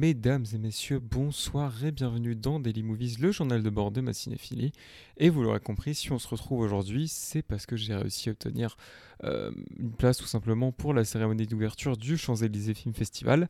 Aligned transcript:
Mesdames 0.00 0.44
et 0.54 0.58
messieurs, 0.58 1.00
bonsoir 1.00 1.84
et 1.84 1.90
bienvenue 1.90 2.36
dans 2.36 2.60
Daily 2.60 2.84
Movies, 2.84 3.18
le 3.18 3.32
journal 3.32 3.64
de 3.64 3.68
bord 3.68 3.90
de 3.90 4.00
ma 4.00 4.12
cinéphilie. 4.12 4.70
Et 5.16 5.28
vous 5.28 5.42
l'aurez 5.42 5.58
compris, 5.58 5.92
si 5.92 6.12
on 6.12 6.20
se 6.20 6.28
retrouve 6.28 6.60
aujourd'hui, 6.60 7.08
c'est 7.08 7.42
parce 7.42 7.66
que 7.66 7.74
j'ai 7.74 7.96
réussi 7.96 8.28
à 8.28 8.32
obtenir 8.32 8.76
euh, 9.24 9.50
une 9.76 9.90
place 9.90 10.18
tout 10.18 10.26
simplement 10.26 10.70
pour 10.70 10.94
la 10.94 11.04
cérémonie 11.04 11.48
d'ouverture 11.48 11.96
du 11.96 12.16
Champs-Élysées 12.16 12.74
Film 12.74 12.94
Festival. 12.94 13.48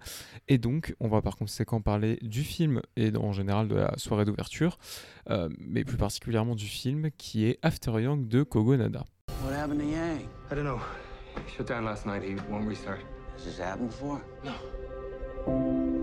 Et 0.48 0.56
donc, 0.56 0.96
on 1.00 1.08
va 1.08 1.20
par 1.20 1.36
conséquent 1.36 1.82
parler 1.82 2.18
du 2.22 2.42
film 2.42 2.80
et 2.96 3.14
en 3.14 3.32
général 3.32 3.68
de 3.68 3.74
la 3.74 3.92
soirée 3.98 4.24
d'ouverture, 4.24 4.78
euh, 5.28 5.50
mais 5.58 5.84
plus 5.84 5.98
particulièrement 5.98 6.54
du 6.54 6.66
film 6.66 7.10
qui 7.18 7.44
est 7.44 7.58
After 7.60 7.90
Young 8.00 8.26
de 8.26 8.42
Kogo 8.42 8.74
Nada. 8.74 9.04
What 9.44 9.52
happened 9.52 9.80
to 9.80 9.84
Yang? 9.86 10.22
I 10.50 10.54
don't 10.54 10.64
know. 10.64 10.80
He 11.46 11.54
shut 11.54 11.68
down 11.68 11.84
last 11.84 12.06
night. 12.06 12.22
He 12.22 12.36
won't 12.50 12.66
restart. 12.66 13.00
Has 13.36 13.44
this 13.44 13.58
happened 13.58 13.90
before? 13.90 14.22
No. 14.42 15.97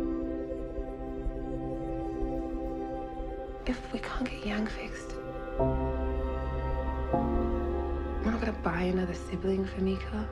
If 3.67 3.79
we 3.91 3.99
can't 3.99 4.29
get 4.29 4.45
Yang 4.45 4.67
fixed, 4.67 5.15
we're 8.23 8.31
not 8.31 8.39
gonna 8.39 8.53
buy 8.63 8.83
another 8.83 9.15
sibling 9.15 9.65
for 9.65 9.81
Mika. 9.81 10.29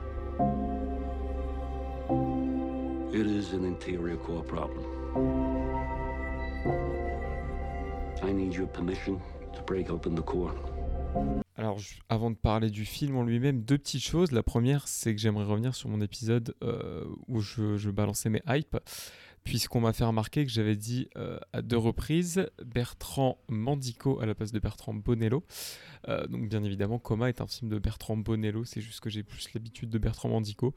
It 3.12 3.26
is 3.26 3.52
an 3.52 3.64
interior 3.64 4.16
core 4.18 4.44
problem. 4.44 4.84
I 8.22 8.32
need 8.32 8.54
your 8.54 8.68
permission 8.68 9.20
to 9.52 9.62
break 9.62 9.90
open 9.90 10.14
the 10.14 10.22
core. 10.22 10.54
Alors, 11.56 11.78
avant 12.08 12.30
de 12.30 12.36
parler 12.36 12.70
du 12.70 12.84
film 12.84 13.16
en 13.16 13.22
lui-même, 13.24 13.62
deux 13.62 13.78
petites 13.78 14.02
choses. 14.02 14.32
La 14.32 14.42
première, 14.42 14.86
c'est 14.86 15.14
que 15.14 15.20
j'aimerais 15.20 15.44
revenir 15.44 15.74
sur 15.74 15.88
mon 15.88 16.00
épisode 16.00 16.54
euh, 16.62 17.04
où 17.28 17.40
je, 17.40 17.76
je 17.76 17.90
balançais 17.90 18.28
mes 18.28 18.42
hypes, 18.48 18.76
puisqu'on 19.44 19.80
m'a 19.80 19.92
fait 19.92 20.04
remarquer 20.04 20.44
que 20.44 20.50
j'avais 20.50 20.74
dit 20.74 21.08
euh, 21.16 21.38
à 21.52 21.60
deux 21.60 21.76
reprises 21.76 22.48
Bertrand 22.64 23.38
Mandico 23.48 24.18
à 24.20 24.26
la 24.26 24.34
place 24.34 24.52
de 24.52 24.58
Bertrand 24.58 24.94
Bonello. 24.94 25.44
Euh, 26.08 26.26
donc, 26.26 26.48
bien 26.48 26.64
évidemment, 26.64 26.98
Coma 26.98 27.28
est 27.28 27.40
un 27.42 27.46
film 27.46 27.70
de 27.70 27.78
Bertrand 27.78 28.16
Bonello, 28.16 28.64
c'est 28.64 28.80
juste 28.80 29.00
que 29.00 29.10
j'ai 29.10 29.22
plus 29.22 29.52
l'habitude 29.54 29.90
de 29.90 29.98
Bertrand 29.98 30.30
Mandico. 30.30 30.74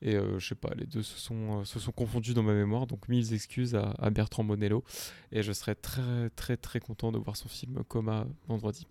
Et 0.00 0.14
euh, 0.14 0.38
je 0.38 0.48
sais 0.48 0.54
pas, 0.54 0.70
les 0.76 0.86
deux 0.86 1.02
se 1.02 1.18
sont, 1.18 1.62
confondus 1.94 2.32
dans 2.32 2.42
ma 2.42 2.54
mémoire, 2.54 2.86
donc 2.86 3.08
mille 3.08 3.34
excuses 3.34 3.74
à, 3.74 4.10
Bertrand 4.10 4.44
Bonello. 4.44 4.84
Et 5.30 5.42
je 5.42 5.52
serais 5.52 5.74
très, 5.74 6.30
très, 6.30 6.56
très 6.56 6.80
content 6.80 7.12
de 7.12 7.18
voir 7.18 7.36
son 7.36 7.48
film 7.48 7.82
Coma 7.84 8.26
vendredi. 8.48 8.86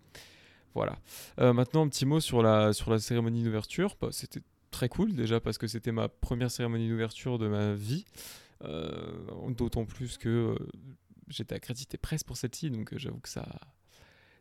Voilà. 0.76 1.00
Maintenant, 1.38 1.86
un 1.86 1.88
petit 1.88 2.06
mot 2.06 2.20
sur 2.20 2.44
la, 2.44 2.72
sur 2.72 2.92
la 2.92 3.00
cérémonie 3.00 3.44
d'ouverture. 3.44 3.96
Bah, 4.00 4.10
c'était 4.12 4.42
très 4.70 4.90
cool 4.90 5.16
déjà 5.16 5.40
parce 5.40 5.58
que 5.58 5.66
c'était 5.66 5.92
ma 5.92 6.08
première 6.08 6.52
cérémonie 6.52 6.88
d'ouverture 6.88 7.40
de 7.40 7.48
ma 7.48 7.74
vie. 7.74 8.06
Euh, 8.64 9.50
D'autant 9.50 9.86
plus 9.86 10.18
que 10.18 10.30
euh, 10.30 10.68
j'étais 11.28 11.56
accrédité 11.56 11.98
presse 11.98 12.24
pour 12.24 12.38
celle-ci, 12.38 12.70
donc 12.70 12.94
euh, 12.94 12.98
j'avoue 12.98 13.20
que 13.20 13.30
ça. 13.30 13.48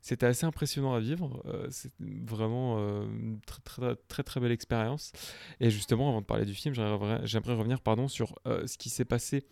C'était 0.03 0.27
assez 0.27 0.47
impressionnant 0.47 0.95
à 0.95 1.00
vivre. 1.00 1.42
C'est 1.70 1.91
vraiment 1.98 2.78
une 2.78 3.41
très, 3.45 3.97
très, 4.06 4.23
très 4.23 4.39
belle 4.39 4.53
expérience. 4.53 5.11
Et 5.58 5.69
justement, 5.69 6.11
avant 6.11 6.20
de 6.20 6.27
parler 6.27 6.45
du 6.45 6.55
film, 6.55 6.77
j'aimerais 6.77 7.55
revenir 7.55 7.81
pardon, 7.81 8.06
sur 8.06 8.39
ce 8.45 8.78
qui 8.78 8.89
s'est 8.89 9.05
passé 9.05 9.48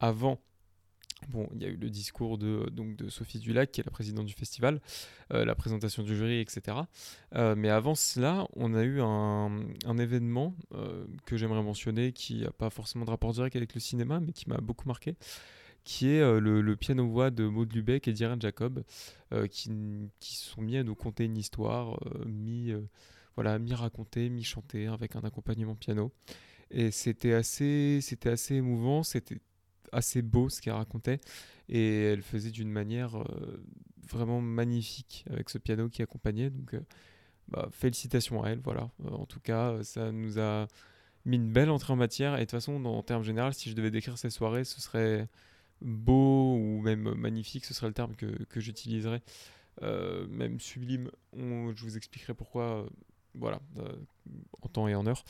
avant 0.00 0.40
Bon, 1.28 1.48
il 1.54 1.62
y 1.62 1.64
a 1.64 1.68
eu 1.68 1.76
le 1.76 1.90
discours 1.90 2.38
de, 2.38 2.68
donc 2.70 2.96
de 2.96 3.08
Sophie 3.08 3.38
Dulac, 3.38 3.70
qui 3.70 3.80
est 3.80 3.84
la 3.84 3.90
présidente 3.90 4.26
du 4.26 4.34
festival, 4.34 4.80
euh, 5.32 5.44
la 5.44 5.54
présentation 5.54 6.02
du 6.02 6.16
jury, 6.16 6.40
etc. 6.40 6.76
Euh, 7.34 7.54
mais 7.56 7.70
avant 7.70 7.94
cela, 7.94 8.46
on 8.54 8.74
a 8.74 8.82
eu 8.82 9.00
un, 9.00 9.98
événement 9.98 10.54
euh, 10.74 11.06
que 11.24 11.36
j'aimerais 11.36 11.62
mentionner, 11.62 12.12
qui 12.12 12.42
n'a 12.42 12.50
pas 12.50 12.70
forcément 12.70 13.04
de 13.04 13.10
rapport 13.10 13.32
direct 13.32 13.56
avec 13.56 13.74
le 13.74 13.80
cinéma, 13.80 14.20
mais 14.20 14.32
qui 14.32 14.48
m'a 14.48 14.58
beaucoup 14.58 14.86
marqué, 14.86 15.16
qui 15.84 16.08
est 16.08 16.40
le, 16.40 16.76
piano-voix 16.76 17.30
de 17.30 17.46
Maud 17.46 17.72
Lubeck 17.72 18.08
et 18.08 18.12
d'Irene 18.12 18.40
Jacob, 18.40 18.82
qui, 19.50 19.70
qui 20.20 20.36
sont 20.36 20.62
mis 20.62 20.76
à 20.76 20.82
nous 20.82 20.94
conter 20.94 21.24
une 21.24 21.36
histoire, 21.36 21.98
mi, 22.26 22.72
voilà, 23.36 23.58
mi-racontée, 23.58 24.30
mi-chantée, 24.30 24.86
avec 24.86 25.16
un 25.16 25.20
accompagnement 25.20 25.74
piano. 25.74 26.12
Et 26.70 26.90
c'était 26.90 27.34
assez, 27.34 28.00
assez 28.24 28.54
émouvant, 28.54 29.02
c'était 29.02 29.38
assez 29.94 30.22
beau 30.22 30.48
ce 30.48 30.60
qu'elle 30.60 30.74
racontait. 30.74 31.20
Et 31.68 32.02
elle 32.02 32.22
faisait 32.22 32.50
d'une 32.50 32.70
manière 32.70 33.16
euh, 33.16 33.64
vraiment 34.06 34.40
magnifique 34.42 35.24
avec 35.30 35.48
ce 35.48 35.56
piano 35.58 35.88
qui 35.88 36.02
accompagnait. 36.02 36.50
Donc 36.50 36.74
euh, 36.74 36.80
bah, 37.48 37.68
félicitations 37.72 38.42
à 38.42 38.50
elle 38.50 38.60
voilà. 38.60 38.90
Euh, 39.04 39.10
en 39.10 39.24
tout 39.26 39.40
cas 39.40 39.82
ça 39.82 40.12
nous 40.12 40.38
a 40.38 40.66
mis 41.24 41.36
une 41.36 41.50
belle 41.50 41.70
entrée 41.70 41.92
en 41.94 41.96
matière. 41.96 42.34
Et 42.34 42.40
de 42.40 42.42
toute 42.42 42.50
façon 42.50 42.84
en 42.84 43.02
termes 43.02 43.22
généraux 43.22 43.52
si 43.52 43.70
je 43.70 43.74
devais 43.74 43.90
décrire 43.90 44.18
ces 44.18 44.28
soirées 44.30 44.64
ce 44.64 44.80
serait 44.80 45.26
beau 45.80 46.56
ou 46.56 46.80
même 46.82 47.14
magnifique 47.14 47.64
ce 47.64 47.72
serait 47.72 47.88
le 47.88 47.94
terme 47.94 48.14
que, 48.14 48.26
que 48.44 48.60
j'utiliserais. 48.60 49.22
Même 49.82 50.60
sublime 50.60 51.10
on- 51.32 51.72
je 51.74 51.82
vous 51.82 51.96
expliquerai 51.96 52.34
pourquoi 52.34 52.86
voilà 53.34 53.58
en 54.62 54.68
temps 54.68 54.86
et 54.86 54.94
en 54.94 55.06
heure. 55.06 55.24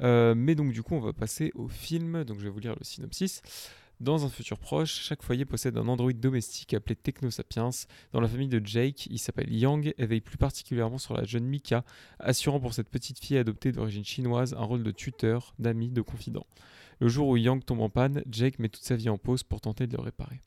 Mais 0.00 0.54
donc 0.54 0.72
du 0.72 0.82
coup 0.82 0.94
on 0.94 1.00
va 1.00 1.12
passer 1.12 1.52
au 1.54 1.68
film. 1.68 2.24
Donc 2.24 2.38
je 2.38 2.44
vais 2.44 2.50
vous 2.50 2.58
lire 2.58 2.74
le 2.76 2.84
synopsis 2.84 3.42
dans 4.00 4.24
un 4.24 4.28
futur 4.28 4.58
proche, 4.58 4.92
chaque 5.00 5.22
foyer 5.22 5.44
possède 5.44 5.76
un 5.76 5.88
androïde 5.88 6.20
domestique 6.20 6.72
appelé 6.74 6.94
Technosapiens. 6.94 7.70
Dans 8.12 8.20
la 8.20 8.28
famille 8.28 8.48
de 8.48 8.64
Jake, 8.64 9.06
il 9.06 9.18
s'appelle 9.18 9.52
Yang 9.52 9.92
et 9.98 10.06
veille 10.06 10.20
plus 10.20 10.36
particulièrement 10.36 10.98
sur 10.98 11.14
la 11.14 11.24
jeune 11.24 11.44
Mika, 11.44 11.84
assurant 12.20 12.60
pour 12.60 12.74
cette 12.74 12.88
petite 12.88 13.18
fille 13.18 13.38
adoptée 13.38 13.72
d'origine 13.72 14.04
chinoise 14.04 14.54
un 14.54 14.64
rôle 14.64 14.84
de 14.84 14.90
tuteur, 14.92 15.54
d'ami, 15.58 15.90
de 15.90 16.00
confident. 16.00 16.46
Le 17.00 17.08
jour 17.08 17.28
où 17.28 17.36
Yang 17.36 17.64
tombe 17.64 17.80
en 17.80 17.90
panne, 17.90 18.22
Jake 18.30 18.58
met 18.58 18.68
toute 18.68 18.84
sa 18.84 18.96
vie 18.96 19.08
en 19.08 19.18
pause 19.18 19.42
pour 19.42 19.60
tenter 19.60 19.86
de 19.86 19.96
le 19.96 20.02
réparer. 20.02 20.40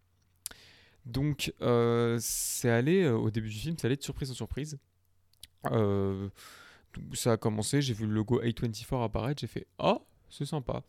Donc, 1.06 1.54
euh, 1.62 2.18
c'est 2.22 2.70
allé, 2.70 3.04
euh, 3.04 3.18
au 3.18 3.32
début 3.32 3.50
du 3.50 3.56
film, 3.56 3.76
c'est 3.78 3.88
allé 3.88 3.96
de 3.96 4.04
surprise 4.04 4.32
en 4.32 4.36
surprise. 4.36 4.78
Euh, 5.72 6.30
ça 7.14 7.34
a 7.34 7.38
commencé, 7.38 7.82
j'ai 7.82 7.94
vu 7.94 8.06
le 8.06 8.14
logo 8.14 8.42
A24 8.42 9.04
apparaître, 9.04 9.42
j'ai 9.42 9.48
fait 9.48 9.68
«Oh, 9.80 10.02
c'est 10.30 10.46
sympa». 10.46 10.84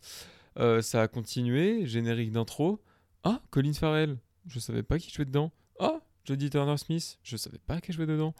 Euh, 0.59 0.81
ça 0.81 1.01
a 1.01 1.07
continué, 1.07 1.85
générique 1.85 2.31
d'intro. 2.31 2.81
Ah, 3.23 3.41
Colin 3.51 3.73
Farrell, 3.73 4.17
je 4.47 4.59
savais 4.59 4.83
pas 4.83 4.99
qui 4.99 5.09
jouait 5.11 5.25
dedans. 5.25 5.51
Ah, 5.79 5.99
Jodie 6.25 6.49
Turner 6.49 6.77
Smith, 6.77 7.19
je 7.23 7.37
savais 7.37 7.57
pas 7.57 7.81
qui 7.81 7.91
jouait 7.93 8.05
dedans. 8.05 8.33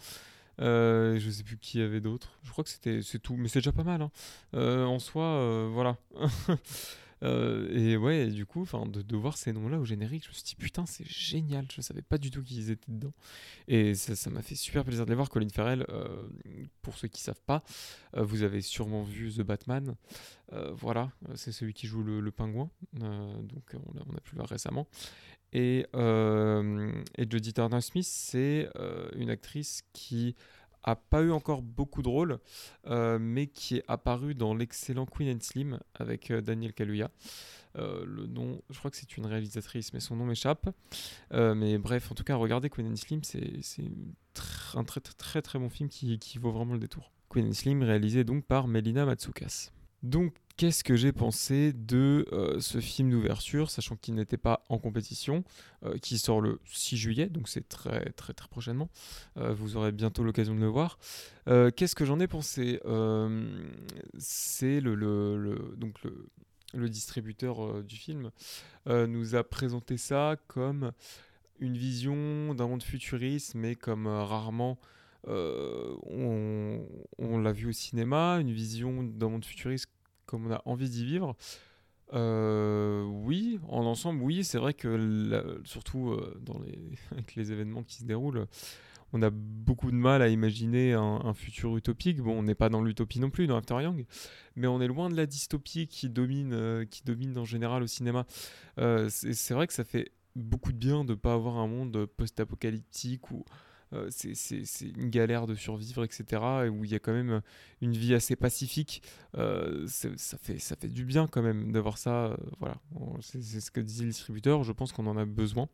Euh, 0.61 1.19
je 1.19 1.29
sais 1.31 1.43
plus 1.43 1.57
qui 1.57 1.79
y 1.79 1.81
avait 1.81 1.99
d'autres. 2.01 2.37
Je 2.43 2.51
crois 2.51 2.63
que 2.63 2.69
c'était 2.69 3.01
c'est 3.01 3.19
tout, 3.19 3.35
mais 3.35 3.47
c'est 3.47 3.59
déjà 3.59 3.71
pas 3.71 3.83
mal. 3.83 4.01
hein. 4.01 4.11
Euh, 4.53 4.85
en 4.85 4.99
soi, 4.99 5.23
euh, 5.23 5.69
voilà. 5.71 5.97
Euh, 7.23 7.67
et 7.71 7.97
ouais, 7.97 8.27
du 8.27 8.45
coup, 8.45 8.65
de, 8.65 9.15
voir 9.15 9.37
ces 9.37 9.53
noms-là 9.53 9.79
au 9.79 9.85
générique, 9.85 10.23
je 10.23 10.29
me 10.29 10.33
suis 10.33 10.43
dit 10.43 10.55
putain, 10.55 10.85
c'est 10.85 11.07
génial. 11.07 11.65
Je 11.73 11.81
savais 11.81 12.01
pas 12.01 12.17
du 12.17 12.31
tout 12.31 12.43
qu'ils 12.43 12.69
étaient 12.69 12.91
dedans. 12.91 13.13
Et 13.67 13.95
ça 13.95 14.29
m'a 14.29 14.41
fait 14.41 14.55
super 14.55 14.83
plaisir 14.83 15.05
de 15.05 15.09
les 15.09 15.15
voir. 15.15 15.29
Colin 15.29 15.49
Farrell, 15.49 15.85
euh, 15.89 16.23
pour 16.81 16.97
ceux 16.97 17.07
qui 17.07 17.21
savent 17.21 17.41
pas, 17.45 17.63
euh, 18.15 18.23
vous 18.23 18.43
avez 18.43 18.61
sûrement 18.61 19.03
vu 19.03 19.31
The 19.31 19.41
Batman. 19.41 19.95
Voilà, 20.73 21.11
c'est 21.33 21.51
celui 21.51 21.73
qui 21.73 21.87
joue 21.87 22.03
le, 22.03 22.19
le 22.19 22.31
pingouin. 22.31 22.69
Donc 22.93 23.73
on 23.73 23.97
a, 23.97 24.03
on 24.07 24.15
a 24.15 24.19
pu 24.19 24.33
le 24.33 24.37
voir 24.37 24.49
récemment. 24.49 24.87
Et, 25.51 25.87
et 25.95 27.25
Jodie 27.27 27.53
Turner 27.53 27.81
Smith, 27.81 28.05
c'est 28.05 28.69
une 29.15 29.31
actrice 29.31 29.81
qui 29.93 30.35
a 30.83 30.95
pas 30.95 31.21
eu 31.21 31.31
encore 31.31 31.61
beaucoup 31.61 32.01
de 32.01 32.09
rôles, 32.09 32.39
euh, 32.87 33.17
mais 33.19 33.47
qui 33.47 33.77
est 33.77 33.83
apparue 33.87 34.35
dans 34.35 34.53
l'excellent 34.53 35.05
Queen 35.05 35.35
and 35.35 35.41
Slim 35.41 35.79
avec 35.95 36.31
euh, 36.31 36.41
Daniel 36.41 36.73
Kaluuya. 36.73 37.09
Euh, 37.77 38.03
le 38.05 38.27
nom, 38.27 38.61
je 38.69 38.77
crois 38.77 38.91
que 38.91 38.97
c'est 38.97 39.17
une 39.17 39.25
réalisatrice, 39.25 39.93
mais 39.93 39.99
son 39.99 40.15
nom 40.15 40.25
m'échappe. 40.25 40.69
Mais 41.31 41.77
bref, 41.77 42.11
en 42.11 42.15
tout 42.15 42.23
cas, 42.23 42.35
regardez 42.35 42.69
Queen 42.69 42.91
and 42.91 42.95
Slim, 42.95 43.23
c'est 43.23 43.63
un 44.75 44.83
très, 44.83 44.99
très 44.99 45.13
très 45.13 45.41
très 45.41 45.59
bon 45.59 45.69
film 45.69 45.89
qui, 45.89 46.19
qui 46.19 46.37
vaut 46.37 46.51
vraiment 46.51 46.73
le 46.73 46.79
détour. 46.79 47.11
Queen 47.29 47.47
and 47.47 47.53
Slim, 47.53 47.81
réalisé 47.81 48.23
donc 48.23 48.45
par 48.45 48.67
Melina 48.67 49.05
Matsoukas. 49.05 49.71
Donc, 50.03 50.35
qu'est-ce 50.57 50.83
que 50.83 50.95
j'ai 50.95 51.11
pensé 51.11 51.73
de 51.73 52.27
euh, 52.31 52.59
ce 52.59 52.79
film 52.79 53.09
d'ouverture, 53.09 53.69
sachant 53.71 53.95
qu'il 53.95 54.13
n'était 54.15 54.37
pas 54.37 54.63
en 54.69 54.77
compétition, 54.77 55.43
euh, 55.85 55.97
qui 55.97 56.17
sort 56.19 56.41
le 56.41 56.59
6 56.65 56.97
juillet, 56.97 57.27
donc 57.27 57.47
c'est 57.49 57.67
très 57.67 58.11
très 58.11 58.33
très 58.33 58.47
prochainement. 58.47 58.89
Euh, 59.37 59.53
vous 59.53 59.75
aurez 59.77 59.91
bientôt 59.91 60.23
l'occasion 60.23 60.55
de 60.55 60.59
le 60.61 60.67
voir. 60.67 60.97
Qu'est-ce 61.75 61.95
que 61.95 62.05
j'en 62.05 62.19
ai 62.19 62.27
pensé? 62.27 62.79
C'est 64.17 64.79
le, 64.79 64.95
le- 64.95 65.73
donc 65.77 66.01
le, 66.03 66.27
le 66.73 66.89
distributeur 66.89 67.83
du 67.83 67.95
film 67.97 68.31
nous 68.87 69.35
a 69.35 69.43
présenté 69.43 69.97
ça 69.97 70.37
comme 70.47 70.91
une 71.59 71.77
vision 71.77 72.53
d'un 72.55 72.67
monde 72.67 72.83
futuriste, 72.83 73.55
mais 73.55 73.75
comme 73.75 74.07
rarement 74.07 74.79
on, 75.27 76.85
on 77.17 77.37
l'a 77.39 77.51
vu 77.51 77.67
au 77.67 77.71
cinéma, 77.71 78.37
une 78.39 78.51
vision 78.51 79.03
d'un 79.03 79.29
monde 79.29 79.45
futuriste 79.45 79.87
comme 80.25 80.47
on 80.47 80.51
a 80.51 80.61
envie 80.65 80.89
d'y 80.89 81.05
vivre. 81.05 81.35
Euh, 82.13 83.03
oui, 83.03 83.59
en 83.67 83.85
ensemble, 83.85 84.21
oui, 84.21 84.43
c'est 84.43 84.57
vrai 84.57 84.73
que 84.73 85.61
surtout 85.63 86.11
euh, 86.11 86.39
dans 86.41 86.59
les, 86.59 86.77
avec 87.11 87.35
les 87.35 87.51
événements 87.51 87.83
qui 87.83 87.95
se 87.95 88.03
déroulent, 88.03 88.47
on 89.13 89.21
a 89.21 89.29
beaucoup 89.29 89.91
de 89.91 89.95
mal 89.95 90.23
à 90.23 90.27
imaginer 90.27 90.93
un, 90.93 91.33
futur 91.35 91.77
utopique. 91.77 92.19
Bon, 92.19 92.39
on 92.39 92.43
n'est 92.43 92.55
pas 92.55 92.69
dans 92.69 92.81
l'utopie 92.81 93.19
non 93.19 93.29
plus 93.29 93.45
dans 93.45 93.57
After 93.57 93.75
Young, 93.81 94.05
mais 94.55 94.65
on 94.65 94.81
est 94.81 94.87
loin 94.87 95.09
de 95.09 95.15
la 95.15 95.27
dystopie 95.27 95.87
qui 95.87 96.09
domine, 96.09 96.53
euh, 96.53 96.85
qui 96.85 97.03
domine 97.03 97.37
en 97.37 97.45
général 97.45 97.83
au 97.83 97.87
cinéma. 97.87 98.25
C'est 98.77 99.51
vrai 99.51 99.67
que 99.67 99.73
ça 99.73 99.83
fait 99.83 100.11
beaucoup 100.35 100.71
de 100.71 100.77
bien 100.77 101.05
de 101.05 101.11
ne 101.11 101.15
pas 101.15 101.33
avoir 101.33 101.57
un 101.57 101.67
monde 101.67 102.07
post-apocalyptique 102.17 103.29
où 103.29 103.45
euh, 103.93 104.07
c'est- 104.09 104.81
une 104.95 105.09
galère 105.09 105.45
de 105.47 105.55
survivre, 105.55 106.03
etc. 106.03 106.41
Et 106.65 106.69
où 106.69 106.83
il 106.83 106.91
y 106.91 106.95
a 106.95 106.99
quand 106.99 107.13
même 107.13 107.41
une 107.81 107.93
vie 107.93 108.13
assez 108.13 108.35
pacifique. 108.35 109.01
Euh, 109.37 109.85
ça, 109.87 110.37
fait, 110.37 110.59
ça 110.59 110.75
fait 110.75 110.87
du 110.89 111.05
bien 111.05 111.27
quand 111.27 111.41
même 111.41 111.71
d'avoir 111.71 111.97
ça. 111.97 112.25
euh, 112.27 112.37
voilà, 112.59 112.75
c'est 113.21 113.41
ce 113.41 113.71
que 113.71 113.79
disait 113.81 114.03
le 114.05 114.09
distributeur. 114.11 114.63
Je 114.63 114.71
pense 114.71 114.91
qu'on 114.91 115.07
en 115.07 115.17
a 115.17 115.25
besoin. 115.25 115.69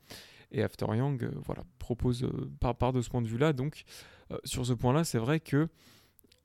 Et 0.52 0.64
After 0.64 0.86
Young, 0.96 1.24
euh, 1.24 1.32
voilà, 1.46 1.64
propose 1.78 2.24
euh, 2.24 2.52
par, 2.60 2.76
part 2.76 2.94
de 2.94 3.02
ce 3.02 3.10
point 3.10 3.22
de 3.22 3.28
vue-là. 3.28 3.54
Donc, 3.54 3.84
euh, 4.32 4.38
sur 4.44 4.66
ce 4.66 4.74
point-là, 4.74 5.04
c'est 5.04 5.20
vrai 5.20 5.40
que 5.40 5.68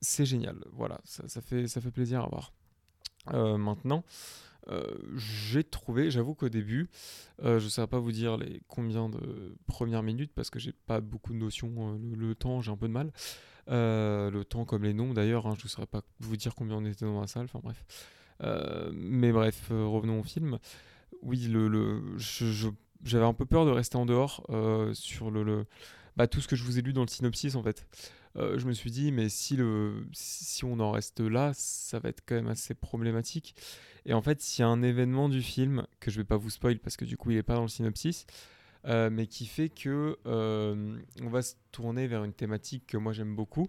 c'est 0.01 0.27
génial. 0.27 0.57
Voilà, 0.73 1.01
ça, 1.05 1.41
fait, 1.41 1.67
ça 1.69 1.81
fait 1.81 1.91
plaisir 1.91 2.23
à 2.23 2.29
voir. 2.29 2.53
Euh, 3.33 3.57
maintenant, 3.57 4.05
euh, 4.69 4.83
j'ai 5.17 5.65
trouvé, 5.65 6.11
j'avoue 6.11 6.35
qu'au 6.35 6.49
début, 6.49 6.89
euh, 7.43 7.59
je 7.59 7.65
ne 7.65 7.71
saurais 7.71 7.87
pas 7.87 7.99
vous 7.99 8.13
dire 8.13 8.37
les 8.37 8.61
combien 8.69 9.09
de 9.09 9.57
premières 9.67 10.03
minutes 10.03 10.33
parce 10.35 10.51
que 10.51 10.59
j'ai 10.59 10.73
pas 10.73 11.01
beaucoup 11.01 11.33
de 11.33 11.39
notions. 11.39 11.73
euh, 11.79 11.99
le, 12.17 12.35
temps, 12.35 12.61
j'ai 12.61 12.71
un 12.71 12.77
peu 12.77 12.89
de 12.89 12.93
mal. 12.93 13.13
Le 13.69 14.43
temps 14.43 14.65
comme 14.65 14.85
les 14.85 14.95
noms 14.95 15.15
d'ailleurs, 15.15 15.47
hein, 15.47 15.55
je 15.59 15.65
ne 15.65 15.69
saurais 15.69 15.87
pas 15.87 16.03
vous 16.21 16.37
dire 16.37 16.55
combien 16.55 16.77
on 16.77 16.85
était 16.85 17.05
dans 17.05 17.21
la 17.21 17.27
salle. 17.27 17.45
Enfin 17.45 17.61
bref. 17.63 17.85
Mais 18.93 19.33
bref, 19.33 19.69
revenons 19.71 20.21
au 20.21 20.25
film. 20.25 20.59
Oui, 21.23 21.49
le, 21.49 22.03
j'avais 23.03 23.25
un 23.25 23.35
peu 23.35 23.47
peur 23.47 23.65
de 23.65 23.71
rester 23.71 23.97
en 23.97 24.07
dehors 24.07 24.47
sur 24.93 25.31
bah, 26.17 26.27
tout 26.27 26.41
ce 26.41 26.49
que 26.49 26.57
je 26.57 26.65
vous 26.65 26.79
ai 26.79 26.83
lu 26.83 26.93
dans 26.93 27.03
le 27.03 27.09
synopsis 27.09 27.55
en 27.55 27.63
fait. 27.63 27.87
Euh, 28.37 28.59
je 28.59 28.67
me 28.67 28.73
suis 28.73 28.91
dit, 28.91 29.13
mais 29.13 29.29
si, 29.29 29.57
le, 29.57 30.07
si 30.13 30.65
on 30.65 30.81
en 30.81 30.91
reste 30.91 31.21
là, 31.21 31.53
ça 31.55 31.99
va 31.99 32.09
être 32.09 32.23
quand 32.27 32.35
même 32.35 32.49
assez 32.49 32.75
problématique. 32.75 33.55
Et 34.07 34.13
en 34.13 34.23
fait, 34.23 34.59
il 34.59 34.61
y 34.61 34.65
a 34.65 34.69
un 34.69 34.83
événement 34.83 35.29
du 35.29 35.41
film 35.43 35.87
que 36.01 36.11
je 36.11 36.19
vais 36.19 36.25
pas 36.25 36.37
vous 36.37 36.51
spoil 36.51 36.79
parce 36.79 36.97
que 36.97 37.05
du 37.05 37.17
coup, 37.17 37.31
il 37.31 37.37
n'est 37.37 37.43
pas 37.43 37.55
dans 37.55 37.63
le 37.63 37.69
synopsis, 37.69 38.27
euh, 38.87 39.09
mais 39.11 39.27
qui 39.27 39.47
fait 39.47 39.69
que 39.69 40.19
euh, 40.27 40.99
on 41.23 41.29
va 41.29 41.43
se 41.43 41.55
tourner 41.73 42.07
vers 42.07 42.25
une 42.25 42.35
thématique 42.35 42.87
que 42.87 42.97
moi 42.97 43.13
j'aime 43.13 43.35
beaucoup, 43.35 43.69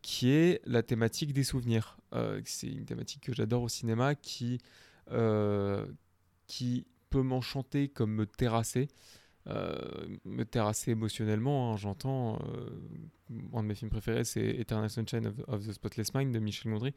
qui 0.00 0.30
est 0.30 0.60
la 0.64 0.82
thématique 0.82 1.32
des 1.32 1.44
souvenirs. 1.44 1.98
C'est 2.44 2.68
une 2.68 2.86
thématique 2.86 3.24
que 3.24 3.34
j'adore 3.34 3.62
au 3.62 3.68
cinéma, 3.68 4.14
qui 4.14 4.60
qui 6.46 6.86
peut 7.10 7.22
m'enchanter 7.22 7.88
comme 7.88 8.12
me 8.12 8.26
terrasser. 8.26 8.88
Euh, 9.46 10.06
me 10.24 10.44
terrasser 10.44 10.90
émotionnellement, 10.90 11.72
hein, 11.72 11.76
j'entends. 11.76 12.38
euh, 12.54 12.68
un 13.54 13.62
de 13.62 13.68
mes 13.68 13.74
films 13.74 13.90
préférés, 13.90 14.24
c'est 14.24 14.44
Eternal 14.46 14.90
Sunshine 14.90 15.32
of, 15.46 15.66
the 15.66 15.72
Spotless 15.72 16.12
Mind 16.14 16.34
de 16.34 16.38
Michel 16.38 16.72
Gondry. 16.72 16.94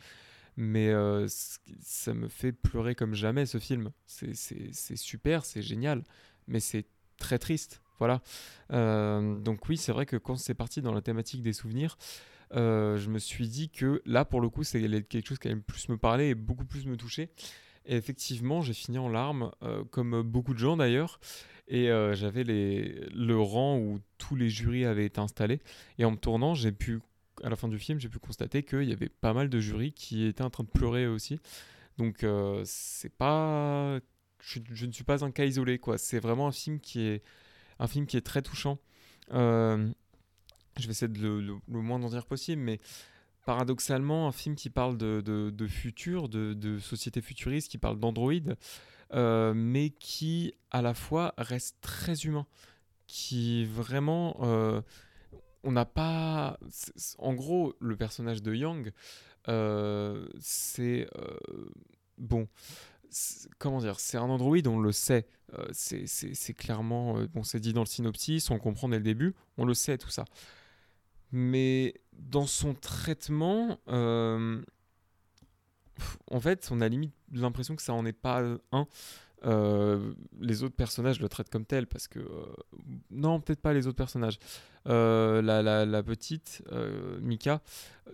Mais 0.57 0.89
euh, 0.89 1.27
ça 1.81 2.13
me 2.13 2.27
fait 2.27 2.51
pleurer 2.51 2.93
comme 2.93 3.13
jamais 3.13 3.45
ce 3.45 3.57
film. 3.57 3.91
C'est- 4.05 4.95
super, 4.97 5.45
c'est 5.45 5.61
génial, 5.61 6.03
mais 6.47 6.59
c'est 6.59 6.85
très 7.17 7.39
triste. 7.39 7.81
Voilà. 7.99 8.21
Euh, 8.71 9.35
donc, 9.39 9.69
oui, 9.69 9.77
c'est 9.77 9.91
vrai 9.93 10.05
que 10.05 10.17
quand 10.17 10.35
c'est 10.35 10.53
parti 10.55 10.81
dans 10.81 10.91
la 10.93 11.01
thématique 11.01 11.41
des 11.41 11.53
souvenirs, 11.53 11.97
euh, 12.53 12.97
je 12.97 13.09
me 13.09 13.19
suis 13.19 13.47
dit 13.47 13.69
que 13.69 14.01
là, 14.05 14.25
pour 14.25 14.41
le 14.41 14.49
coup, 14.49 14.63
c'est 14.63 14.81
quelque 15.03 15.25
chose 15.27 15.39
qui 15.39 15.47
allait 15.47 15.59
plus 15.61 15.87
me 15.87 15.97
parler 15.97 16.29
et 16.29 16.35
beaucoup 16.35 16.65
plus 16.65 16.85
me 16.85 16.97
toucher. 16.97 17.29
Et 17.85 17.95
effectivement, 17.95 18.61
j'ai 18.61 18.73
fini 18.73 18.97
en 18.97 19.07
larmes, 19.09 19.51
euh, 19.63 19.83
comme 19.85 20.21
beaucoup 20.21 20.53
de 20.53 20.59
gens 20.59 20.75
d'ailleurs. 20.77 21.19
Et 21.73 21.89
euh, 21.89 22.13
j'avais 22.15 22.43
le 22.43 23.35
rang 23.39 23.77
où 23.79 24.01
tous 24.17 24.35
les 24.35 24.49
jurys 24.49 24.83
avaient 24.83 25.05
été 25.05 25.21
installés. 25.21 25.61
Et 25.97 26.03
en 26.03 26.11
me 26.11 26.17
tournant, 26.17 26.53
j'ai 26.53 26.73
pu, 26.73 26.99
à 27.43 27.49
la 27.49 27.55
fin 27.55 27.69
du 27.69 27.79
film, 27.79 27.97
j'ai 27.97 28.09
pu 28.09 28.19
constater 28.19 28.61
qu'il 28.61 28.83
y 28.83 28.91
avait 28.91 29.07
pas 29.07 29.33
mal 29.33 29.47
de 29.49 29.59
jurys 29.61 29.93
qui 29.93 30.25
étaient 30.25 30.43
en 30.43 30.49
train 30.49 30.65
de 30.65 30.69
pleurer 30.69 31.07
aussi. 31.07 31.39
Donc, 31.97 32.23
euh, 32.25 32.61
c'est 32.65 33.13
pas. 33.15 33.99
Je, 34.41 34.85
ne 34.85 34.91
suis 34.91 35.05
pas 35.05 35.23
un 35.23 35.31
cas 35.31 35.45
isolé. 35.45 35.79
C'est 35.95 36.19
vraiment 36.19 36.47
un 36.47 36.51
film 36.51 36.81
qui 36.81 37.01
est, 37.03 37.23
un 37.79 37.87
film 37.87 38.05
qui 38.05 38.17
est 38.17 38.21
très 38.21 38.41
touchant. 38.41 38.77
Euh, 39.33 39.87
je 40.77 40.87
vais 40.87 40.91
essayer 40.91 41.07
de 41.07 41.21
le, 41.21 41.39
le- 41.39 41.59
moins 41.81 42.03
en 42.03 42.09
dire 42.09 42.25
possible, 42.25 42.61
mais 42.61 42.81
paradoxalement, 43.45 44.27
un 44.27 44.33
film 44.33 44.55
qui 44.55 44.69
parle 44.69 44.97
de 44.97 45.67
futur, 45.69 46.27
de, 46.27 46.53
de 46.53 46.79
société 46.79 47.21
futuriste, 47.21 47.71
qui 47.71 47.77
parle 47.77 47.97
d'Android, 47.97 48.33
euh, 49.13 49.53
mais 49.55 49.89
qui 49.89 50.53
à 50.71 50.81
la 50.81 50.93
fois 50.93 51.33
reste 51.37 51.77
très 51.81 52.21
humain, 52.21 52.45
qui 53.07 53.65
vraiment, 53.65 54.37
euh, 54.41 54.81
on 55.63 55.71
n'a 55.71 55.85
pas, 55.85 56.57
en 57.17 57.33
gros, 57.33 57.75
le 57.79 57.95
personnage 57.95 58.41
de 58.41 58.53
Yang, 58.53 58.91
euh, 59.47 60.27
c'est 60.39 61.07
bon. 62.17 62.47
Comment 63.59 63.79
dire 63.79 63.99
C'est 63.99 64.17
un 64.17 64.29
Android, 64.29 64.57
on 64.65 64.79
le 64.79 64.91
sait. 64.93 65.27
Euh, 65.53 65.67
c'est- 65.73 66.53
clairement, 66.53 67.17
euh, 67.17 67.27
bon, 67.27 67.43
c'est 67.43 67.59
dit 67.59 67.73
dans 67.73 67.81
le 67.81 67.85
synopsis, 67.87 68.49
on 68.49 68.57
comprend 68.57 68.87
dès 68.87 68.97
le 68.97 69.03
début, 69.03 69.35
on 69.57 69.65
le 69.65 69.73
sait 69.73 69.97
tout 69.97 70.09
ça. 70.09 70.23
Mais 71.33 71.95
dans 72.13 72.45
son 72.47 72.73
traitement, 72.73 73.77
en 76.29 76.39
fait, 76.39 76.69
on 76.71 76.81
a 76.81 76.87
limite 76.87 77.13
l'impression 77.33 77.75
que 77.75 77.81
ça 77.81 77.93
en 77.93 78.05
est 78.05 78.13
pas 78.13 78.41
un. 78.71 78.87
Euh, 79.43 80.13
les 80.39 80.61
autres 80.61 80.75
personnages 80.75 81.19
le 81.19 81.27
traitent 81.27 81.49
comme 81.49 81.65
tel 81.65 81.87
parce 81.87 82.07
que 82.07 82.19
euh, 82.19 82.45
non 83.09 83.39
peut-être 83.39 83.59
pas 83.59 83.73
les 83.73 83.87
autres 83.87 83.97
personnages 83.97 84.37
Euh, 84.87 85.43
la, 85.43 85.61
la- 85.85 86.01
petite 86.01 86.63
euh, 86.71 87.19
Mika 87.21 87.61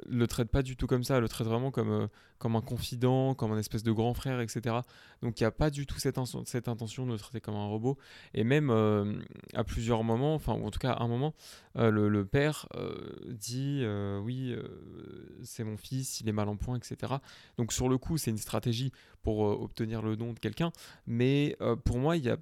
le 0.05 0.27
traite 0.27 0.49
pas 0.49 0.61
du 0.61 0.75
tout 0.75 0.85
comme 0.85 1.05
ça 1.05 1.21
le 1.21 1.29
traite 1.29 1.47
vraiment 1.47 1.71
comme, 1.71 1.89
euh, 1.89 2.07
comme 2.39 2.57
un 2.57 2.61
confident 2.61 3.35
comme 3.35 3.53
un 3.53 3.57
espèce 3.57 3.83
de 3.83 3.91
grand 3.93 4.13
frère 4.13 4.41
etc 4.41 4.75
donc 5.21 5.39
il 5.39 5.43
n'y 5.43 5.47
a 5.47 5.51
pas 5.51 5.69
du 5.69 5.85
tout 5.85 5.97
cette, 5.97 6.19
cette 6.43 6.67
intention 6.67 7.05
de 7.05 7.13
le 7.13 7.17
traiter 7.17 7.39
comme 7.39 7.55
un 7.55 7.67
robot. 7.67 7.97
Et 8.33 8.43
même 8.43 8.69
euh, 8.69 9.17
à 9.53 9.63
plusieurs 9.63 10.03
moments 10.03 10.35
enfin 10.35 10.55
ou 10.55 10.65
en 10.65 10.69
tout 10.69 10.79
cas 10.79 10.91
à 10.91 11.03
un 11.03 11.07
moment 11.07 11.33
le, 11.75 12.09
le 12.09 12.25
père 12.25 12.67
dit 13.29 13.85
oui 14.21 14.53
c'est 15.43 15.63
mon 15.63 15.77
fils 15.77 16.19
il 16.19 16.27
est 16.27 16.33
mal 16.33 16.49
en 16.49 16.57
point 16.57 16.75
etc 16.75 17.13
donc 17.57 17.71
sur 17.71 17.87
le 17.87 17.97
coup 17.97 18.17
c'est 18.17 18.31
une 18.31 18.37
stratégie 18.37 18.91
pour 19.21 19.39
obtenir 19.39 20.01
le 20.01 20.17
nom 20.17 20.33
de 20.33 20.39
quelqu'un. 20.39 20.73
Mais 21.05 21.57
pour 21.85 21.97
moi 21.97 22.17
il 22.17 22.25
y 22.25 22.29
a 22.29 22.37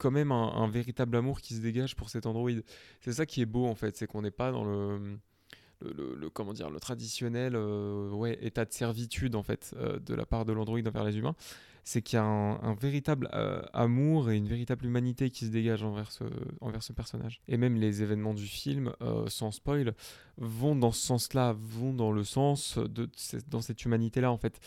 quand 0.00 0.10
même 0.10 0.32
un, 0.32 0.68
véritable 0.68 1.14
amour 1.16 1.42
qui 1.42 1.54
se 1.54 1.60
dégage 1.60 1.94
pour 1.94 2.08
cet 2.08 2.24
Android. 2.24 2.50
C'est 3.02 3.12
ça 3.12 3.26
qui 3.26 3.42
est 3.42 3.46
beau 3.46 3.66
en 3.66 3.74
fait, 3.74 3.96
c'est 3.96 4.06
qu'on 4.06 4.22
n'est 4.22 4.30
pas 4.30 4.50
dans 4.50 4.64
le, 4.64 5.18
comment 6.32 6.54
dire, 6.54 6.70
le 6.70 6.80
traditionnel 6.80 7.52
euh, 7.54 8.10
ouais, 8.10 8.38
état 8.40 8.64
de 8.64 8.72
servitude 8.72 9.34
en 9.34 9.42
fait 9.42 9.74
euh, 9.76 9.98
de 9.98 10.14
la 10.14 10.24
part 10.24 10.46
de 10.46 10.54
l'Android 10.54 10.80
envers 10.80 11.04
les 11.04 11.18
humains. 11.18 11.34
C'est 11.84 12.00
qu'il 12.02 12.16
y 12.16 12.20
a 12.20 12.24
un, 12.24 12.74
véritable 12.74 13.28
euh, 13.34 13.62
amour 13.72 14.30
et 14.30 14.36
une 14.36 14.46
véritable 14.46 14.86
humanité 14.86 15.30
qui 15.30 15.44
se 15.44 15.50
dégage 15.50 15.82
envers 15.82 16.12
ce, 16.12 16.24
envers 16.60 16.82
ce 16.82 16.92
personnage. 16.94 17.42
Et 17.48 17.58
même 17.58 17.74
les 17.74 18.02
événements 18.02 18.34
du 18.34 18.46
film, 18.46 18.92
sans 19.28 19.50
spoil, 19.50 19.94
vont 20.36 20.76
dans 20.76 20.92
ce 20.92 21.00
sens-là, 21.00 21.56
vont 21.58 21.94
dans 21.94 22.12
le 22.12 22.22
sens 22.22 22.78
de, 22.78 23.08
dans 23.48 23.62
cette 23.62 23.82
humanité-là 23.84 24.30
en 24.30 24.36
fait. 24.36 24.60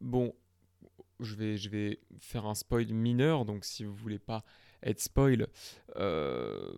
Bon, 0.00 0.32
je 1.20 1.34
vais, 1.34 1.56
je 1.56 1.68
vais 1.68 2.00
faire 2.18 2.46
un 2.46 2.54
spoil 2.54 2.86
mineur, 2.92 3.44
donc 3.44 3.64
si 3.64 3.84
vous 3.84 3.94
voulez 3.94 4.18
pas 4.18 4.44
être 4.84 5.00
spoil, 5.00 5.48
euh, 5.96 6.72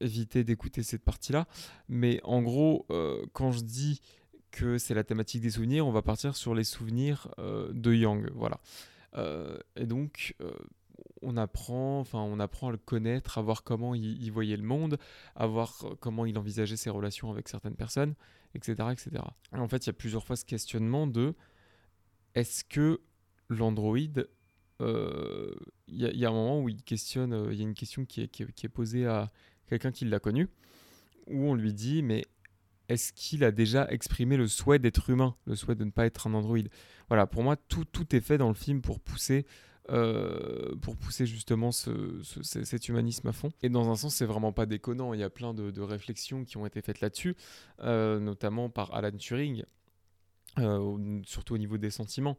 évitez 0.00 0.44
d'écouter 0.44 0.82
cette 0.82 1.02
partie-là. 1.02 1.46
Mais 1.88 2.20
en 2.24 2.42
gros, 2.42 2.86
euh, 2.90 3.24
quand 3.32 3.52
je 3.52 3.62
dis 3.62 4.00
que 4.50 4.78
c'est 4.78 4.94
la 4.94 5.04
thématique 5.04 5.42
des 5.42 5.50
souvenirs, 5.50 5.86
on 5.86 5.92
va 5.92 6.02
partir 6.02 6.36
sur 6.36 6.54
les 6.54 6.64
souvenirs 6.64 7.28
euh, 7.38 7.70
de 7.72 7.92
Yang, 7.92 8.30
voilà. 8.34 8.60
Et 9.74 9.86
donc, 9.86 10.36
on 11.20 11.36
apprend, 11.36 12.04
on 12.12 12.38
apprend 12.38 12.68
à 12.68 12.70
le 12.70 12.78
connaître, 12.78 13.38
à 13.38 13.42
voir 13.42 13.64
comment 13.64 13.96
il, 13.96 14.30
voyait 14.30 14.56
le 14.56 14.62
monde, 14.62 14.98
à 15.34 15.48
voir 15.48 15.84
comment 15.98 16.26
il 16.26 16.38
envisageait 16.38 16.76
ses 16.76 16.90
relations 16.90 17.28
avec 17.32 17.48
certaines 17.48 17.74
personnes, 17.74 18.14
etc., 18.54 18.88
etc. 18.92 19.24
Et 19.52 19.58
en 19.58 19.66
fait, 19.66 19.84
il 19.84 19.88
y 19.88 19.90
a 19.90 19.94
plusieurs 19.94 20.24
fois 20.24 20.36
ce 20.36 20.44
questionnement 20.44 21.08
de 21.08 21.34
est-ce 22.36 22.62
que 22.62 23.00
l'Android, 23.50 23.98
euh, 24.80 25.54
il 25.88 26.02
il 26.12 26.18
y 26.18 26.24
a 26.24 26.30
un 26.30 26.32
moment 26.32 26.60
où 26.62 26.68
il 26.68 26.82
questionne, 26.82 27.32
euh, 27.34 27.52
il 27.52 27.58
y 27.58 27.60
a 27.60 27.64
une 27.64 27.74
question 27.74 28.06
qui 28.06 28.22
est, 28.22 28.68
posée 28.68 29.06
à 29.06 29.30
quelqu'un 29.68 29.92
qui 29.92 30.04
l'a 30.06 30.20
connu, 30.20 30.48
où 31.26 31.44
on 31.50 31.54
lui 31.54 31.74
dit, 31.74 32.02
mais 32.02 32.24
est-ce 32.88 33.12
qu'il 33.12 33.44
a 33.44 33.50
déjà 33.52 33.86
exprimé 33.90 34.36
le 34.36 34.48
souhait 34.48 34.78
d'être 34.78 35.10
humain, 35.10 35.36
le 35.46 35.54
souhait 35.54 35.74
de 35.76 35.84
ne 35.84 35.90
pas 35.90 36.06
être 36.06 36.26
un 36.26 36.34
Android 36.34 36.58
Voilà, 37.08 37.26
pour 37.26 37.42
moi, 37.42 37.56
tout, 37.56 37.84
tout 37.84 38.16
est 38.16 38.20
fait 38.20 38.38
dans 38.38 38.48
le 38.48 38.54
film 38.54 38.80
pour 38.80 38.98
pousser, 39.00 39.46
euh, 39.90 40.74
pour 40.82 40.96
pousser 40.96 41.26
justement 41.26 41.70
ce- 41.72 42.20
ce- 42.22 42.42
ce- 42.42 42.64
cet 42.64 42.88
humanisme 42.88 43.28
à 43.28 43.32
fond. 43.32 43.50
Et 43.62 43.68
dans 43.68 43.90
un 43.90 43.96
sens, 43.96 44.14
c'est 44.16 44.24
vraiment 44.26 44.52
pas 44.52 44.66
déconnant. 44.66 45.14
Il 45.14 45.20
y 45.20 45.24
a 45.24 45.30
plein 45.30 45.54
de, 45.54 45.80
réflexions 45.80 46.44
qui 46.44 46.56
ont 46.56 46.66
été 46.66 46.80
faites 46.82 47.00
là-dessus, 47.00 47.36
euh, 47.80 48.18
notamment 48.18 48.70
par 48.70 48.92
Alan 48.94 49.16
Turing, 49.16 49.64
euh, 50.58 51.20
surtout 51.24 51.54
au 51.54 51.58
niveau 51.58 51.78
des 51.78 51.90
sentiments. 51.90 52.36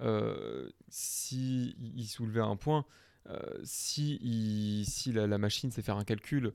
Euh, 0.00 0.68
si 0.88 1.76
soulevait 2.08 2.40
un 2.40 2.56
point, 2.56 2.84
euh, 3.30 3.38
si, 3.62 4.84
si 4.86 5.12
la, 5.12 5.26
la 5.26 5.38
machine 5.38 5.70
sait 5.70 5.82
faire 5.82 5.96
un 5.96 6.04
calcul 6.04 6.52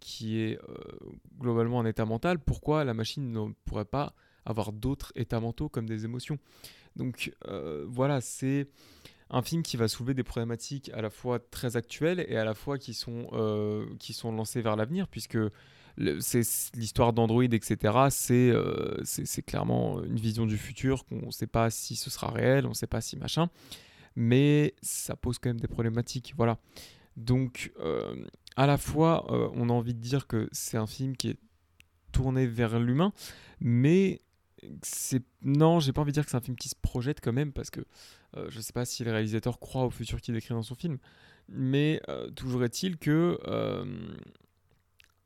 qui 0.00 0.38
est 0.40 0.58
euh, 0.68 0.74
globalement 1.38 1.80
un 1.80 1.86
état 1.86 2.04
mental, 2.04 2.38
pourquoi 2.38 2.84
la 2.84 2.94
machine 2.94 3.30
ne 3.30 3.52
pourrait 3.64 3.84
pas 3.84 4.14
avoir 4.44 4.72
d'autres 4.72 5.12
états 5.14 5.40
mentaux 5.40 5.68
comme 5.68 5.86
des 5.86 6.04
émotions? 6.04 6.38
Donc 6.96 7.32
euh, 7.46 7.84
voilà, 7.88 8.20
c'est 8.20 8.68
un 9.30 9.42
film 9.42 9.62
qui 9.62 9.76
va 9.76 9.86
soulever 9.88 10.14
des 10.14 10.24
problématiques 10.24 10.90
à 10.94 11.02
la 11.02 11.10
fois 11.10 11.38
très 11.38 11.76
actuelles 11.76 12.24
et 12.28 12.36
à 12.36 12.44
la 12.44 12.54
fois 12.54 12.78
qui 12.78 12.94
sont, 12.94 13.28
qui 13.98 14.14
sont 14.14 14.32
lancées 14.32 14.62
vers 14.62 14.74
l'avenir, 14.74 15.06
puisque 15.06 15.38
l'histoire 15.98 17.12
d'Android, 17.12 17.44
etc. 17.44 17.76
C'est 18.10 18.50
euh, 18.50 18.96
c'est 19.04 19.26
c'est 19.26 19.42
clairement 19.42 20.02
une 20.04 20.18
vision 20.18 20.46
du 20.46 20.56
futur 20.56 21.04
qu'on 21.04 21.26
ne 21.26 21.30
sait 21.30 21.46
pas 21.46 21.70
si 21.70 21.96
ce 21.96 22.08
sera 22.10 22.30
réel, 22.30 22.66
on 22.66 22.70
ne 22.70 22.74
sait 22.74 22.86
pas 22.86 23.00
si 23.00 23.16
machin, 23.16 23.50
mais 24.16 24.74
ça 24.80 25.16
pose 25.16 25.38
quand 25.38 25.50
même 25.50 25.60
des 25.60 25.68
problématiques, 25.68 26.34
voilà. 26.36 26.58
Donc, 27.18 27.72
euh, 27.80 28.14
à 28.56 28.66
la 28.66 28.78
fois, 28.78 29.26
euh, 29.30 29.50
on 29.54 29.70
a 29.70 29.72
envie 29.72 29.94
de 29.94 30.00
dire 30.00 30.28
que 30.28 30.48
c'est 30.52 30.76
un 30.76 30.86
film 30.86 31.16
qui 31.16 31.30
est 31.30 31.38
tourné 32.12 32.46
vers 32.46 32.78
l'humain, 32.78 33.12
mais 33.60 34.20
c'est 34.82 35.22
non, 35.42 35.80
j'ai 35.80 35.92
pas 35.92 36.00
envie 36.00 36.12
de 36.12 36.14
dire 36.14 36.24
que 36.24 36.30
c'est 36.30 36.36
un 36.36 36.40
film 36.40 36.56
qui 36.56 36.68
se 36.68 36.76
projette 36.80 37.20
quand 37.20 37.32
même 37.32 37.52
parce 37.52 37.70
que 37.70 37.80
euh, 38.36 38.46
je 38.50 38.60
sais 38.60 38.72
pas 38.72 38.84
si 38.84 39.04
le 39.04 39.10
réalisateur 39.10 39.58
croit 39.58 39.84
au 39.84 39.90
futur 39.90 40.20
qu'il 40.20 40.34
décrit 40.34 40.54
dans 40.54 40.62
son 40.62 40.76
film, 40.76 40.98
mais 41.48 42.00
toujours 42.36 42.62
est-il 42.64 42.98
que 42.98 43.38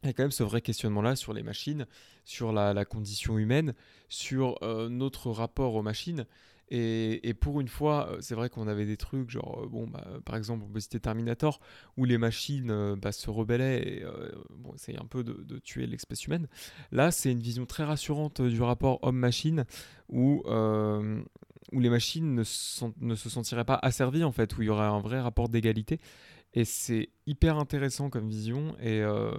il 0.02 0.06
y 0.06 0.11
a 0.11 0.12
quand 0.12 0.25
même 0.25 0.30
ce 0.30 0.42
vrai 0.42 0.61
questionnement-là 0.61 1.16
sur 1.16 1.32
les 1.32 1.42
machines, 1.42 1.87
sur 2.25 2.52
la, 2.52 2.85
condition 2.85 3.38
humaine, 3.38 3.75
sur 4.09 4.59
euh, 4.62 4.88
notre 4.88 5.30
rapport 5.30 5.75
aux 5.75 5.82
machines. 5.82 6.26
Et, 6.75 7.35
pour 7.38 7.61
une 7.61 7.68
fois, 7.68 8.09
euh, 8.09 8.16
c'est 8.21 8.35
vrai 8.35 8.49
qu'on 8.49 8.66
avait 8.66 8.87
des 8.87 8.97
trucs, 8.97 9.28
genre, 9.28 9.61
euh, 9.62 9.68
bon, 9.68 9.87
bah, 9.87 10.06
par 10.25 10.37
exemple, 10.37 10.64
on 10.66 10.73
peut 10.73 10.80
citer 10.80 10.99
Terminator, 11.00 11.61
où 11.99 12.06
les 12.06 12.16
machines 12.16 12.94
bah, 12.94 13.12
se 13.12 13.28
rebellaient 13.28 13.82
et 13.82 14.04
essayaient 14.75 14.99
un 14.99 15.06
peu 15.06 15.23
de, 15.23 15.59
tuer 15.59 15.87
l'espèce 15.87 16.25
humaine. 16.25 16.49
Là, 16.90 17.11
c'est 17.11 17.30
une 17.30 17.42
vision 17.42 17.66
très 17.66 17.85
rassurante 17.85 18.40
du 18.40 18.62
rapport 18.62 19.00
homme-machine, 19.02 19.66
où, 20.09 20.42
où 20.47 21.80
les 21.80 21.90
machines 21.90 22.35
ne, 22.35 22.42
se 22.42 22.78
sent- 22.78 22.94
ne 23.02 23.14
se 23.14 23.28
sentiraient 23.28 23.66
pas 23.66 23.78
asservies, 23.82 24.25
en 24.25 24.32
fait, 24.32 24.56
où 24.56 24.62
il 24.62 24.66
y 24.66 24.71
aurait 24.71 24.87
un 24.87 25.00
vrai 25.00 25.21
rapport 25.21 25.50
d'égalité. 25.50 26.00
Et 26.54 26.64
c'est 26.66 27.09
hyper 27.26 27.56
intéressant 27.56 28.11
comme 28.11 28.28
vision 28.28 28.76
et, 28.78 29.00
euh, 29.00 29.32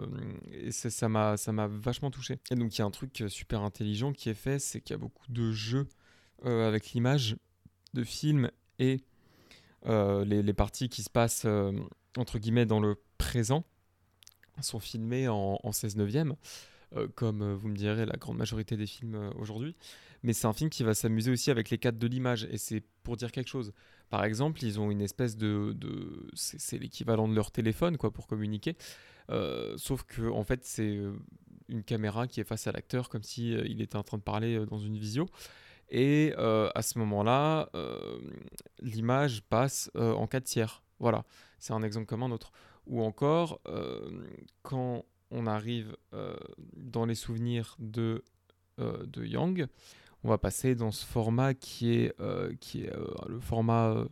ça 0.71 1.09
m'a 1.09 1.67
vachement 1.67 2.09
touché. 2.09 2.39
Et 2.49 2.55
donc 2.55 2.75
il 2.75 2.79
y 2.79 2.81
a 2.81 2.85
un 2.85 2.91
truc 2.91 3.21
euh, 3.21 3.29
super 3.29 3.61
intelligent 3.61 4.13
qui 4.13 4.29
est 4.29 4.35
fait, 4.35 4.59
c'est 4.59 4.81
qu'il 4.81 4.95
y 4.95 4.97
a 4.97 4.99
beaucoup 4.99 5.31
de 5.31 5.51
jeux 5.51 5.87
euh, 6.45 6.67
avec 6.67 6.91
l'image 6.91 7.35
de 7.93 8.03
films 8.03 8.49
et 8.79 9.01
les, 9.85 10.53
parties 10.53 10.89
qui 10.89 11.03
se 11.03 11.09
passent 11.09 11.45
entre 12.17 12.39
guillemets 12.39 12.65
dans 12.65 12.79
le 12.79 12.95
présent 13.17 13.65
sont 14.61 14.79
filmées 14.79 15.27
en, 15.27 15.59
en 15.61 15.71
16 15.71 15.97
neuvième, 15.97 16.35
euh, 16.95 17.07
comme 17.15 17.41
euh, 17.41 17.55
vous 17.55 17.69
me 17.69 17.75
direz 17.75 18.05
la 18.05 18.15
grande 18.17 18.37
majorité 18.37 18.77
des 18.77 18.85
films 18.85 19.15
euh, 19.15 19.29
aujourd'hui. 19.35 19.75
Mais 20.21 20.33
c'est 20.33 20.47
un 20.47 20.53
film 20.53 20.69
qui 20.69 20.83
va 20.83 20.93
s'amuser 20.93 21.31
aussi 21.31 21.51
avec 21.51 21.69
les 21.69 21.77
cadres 21.77 21.99
de 21.99 22.07
l'image 22.07 22.47
et 22.49 22.57
c'est 22.57 22.83
pour 23.03 23.17
dire 23.17 23.31
quelque 23.31 23.49
chose. 23.49 23.73
Par 24.09 24.23
exemple, 24.23 24.63
ils 24.63 24.79
ont 24.79 24.91
une 24.91 25.01
espèce 25.01 25.35
de, 25.35 25.75
c'est 26.33 26.77
l'équivalent 26.77 27.27
de 27.27 27.33
leur 27.33 27.51
téléphone 27.51 27.97
quoi 27.97 28.11
pour 28.11 28.27
communiquer, 28.27 28.77
sauf 29.75 30.03
que 30.03 30.29
en 30.29 30.43
fait 30.43 30.63
c'est 30.63 30.99
une 31.67 31.83
caméra 31.83 32.27
qui 32.27 32.39
est 32.39 32.43
face 32.43 32.67
à 32.67 32.71
l'acteur 32.71 33.09
comme 33.09 33.23
si 33.23 33.51
il 33.51 33.81
était 33.81 33.97
en 33.97 34.03
train 34.03 34.17
de 34.17 34.23
parler 34.23 34.65
dans 34.65 34.77
une 34.77 34.97
visio. 34.97 35.25
Et 35.89 36.33
à 36.37 36.81
ce 36.83 36.99
moment-là, 36.99 37.69
l'image 38.79 39.41
passe 39.49 39.89
en 39.95 40.27
4 40.27 40.43
tiers. 40.43 40.83
Voilà, 40.99 41.25
c'est 41.57 41.73
un 41.73 41.81
exemple 41.81 42.05
comme 42.05 42.23
un 42.23 42.31
autre. 42.31 42.53
Ou 42.85 43.01
encore, 43.01 43.61
quand 44.61 45.03
on 45.33 45.47
arrive 45.47 45.95
euh, 46.13 46.35
dans 46.77 47.05
les 47.05 47.15
souvenirs 47.15 47.75
de, 47.79 48.23
euh, 48.79 49.05
de 49.05 49.23
Yang, 49.23 49.67
on 50.23 50.29
va 50.29 50.39
passer 50.39 50.73
dans 50.73 50.91
ce 50.91 51.05
format 51.05 51.53
qui 51.53 51.93
est, 51.93 52.19
euh, 52.19 52.53
qui 52.59 52.83
est 52.83 52.91
le, 53.27 53.39
format, 53.39 54.05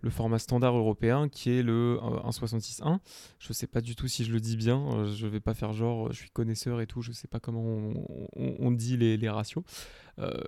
le 0.00 0.10
format 0.10 0.38
standard 0.38 0.76
européen, 0.76 1.28
qui 1.28 1.50
est 1.50 1.62
le 1.62 1.98
euh, 2.00 2.28
1.66.1. 2.28 3.00
Je 3.40 3.48
ne 3.48 3.52
sais 3.52 3.66
pas 3.66 3.80
du 3.80 3.96
tout 3.96 4.06
si 4.06 4.24
je 4.24 4.32
le 4.32 4.38
dis 4.38 4.56
bien, 4.56 5.06
je 5.06 5.26
ne 5.26 5.30
vais 5.30 5.40
pas 5.40 5.54
faire 5.54 5.72
genre, 5.72 6.12
je 6.12 6.18
suis 6.18 6.30
connaisseur 6.30 6.80
et 6.80 6.86
tout, 6.86 7.02
je 7.02 7.10
ne 7.10 7.14
sais 7.14 7.26
pas 7.26 7.40
comment 7.40 7.64
on, 8.36 8.70
dit 8.70 8.96
les, 8.96 9.16
les 9.16 9.28
ratios. 9.28 9.64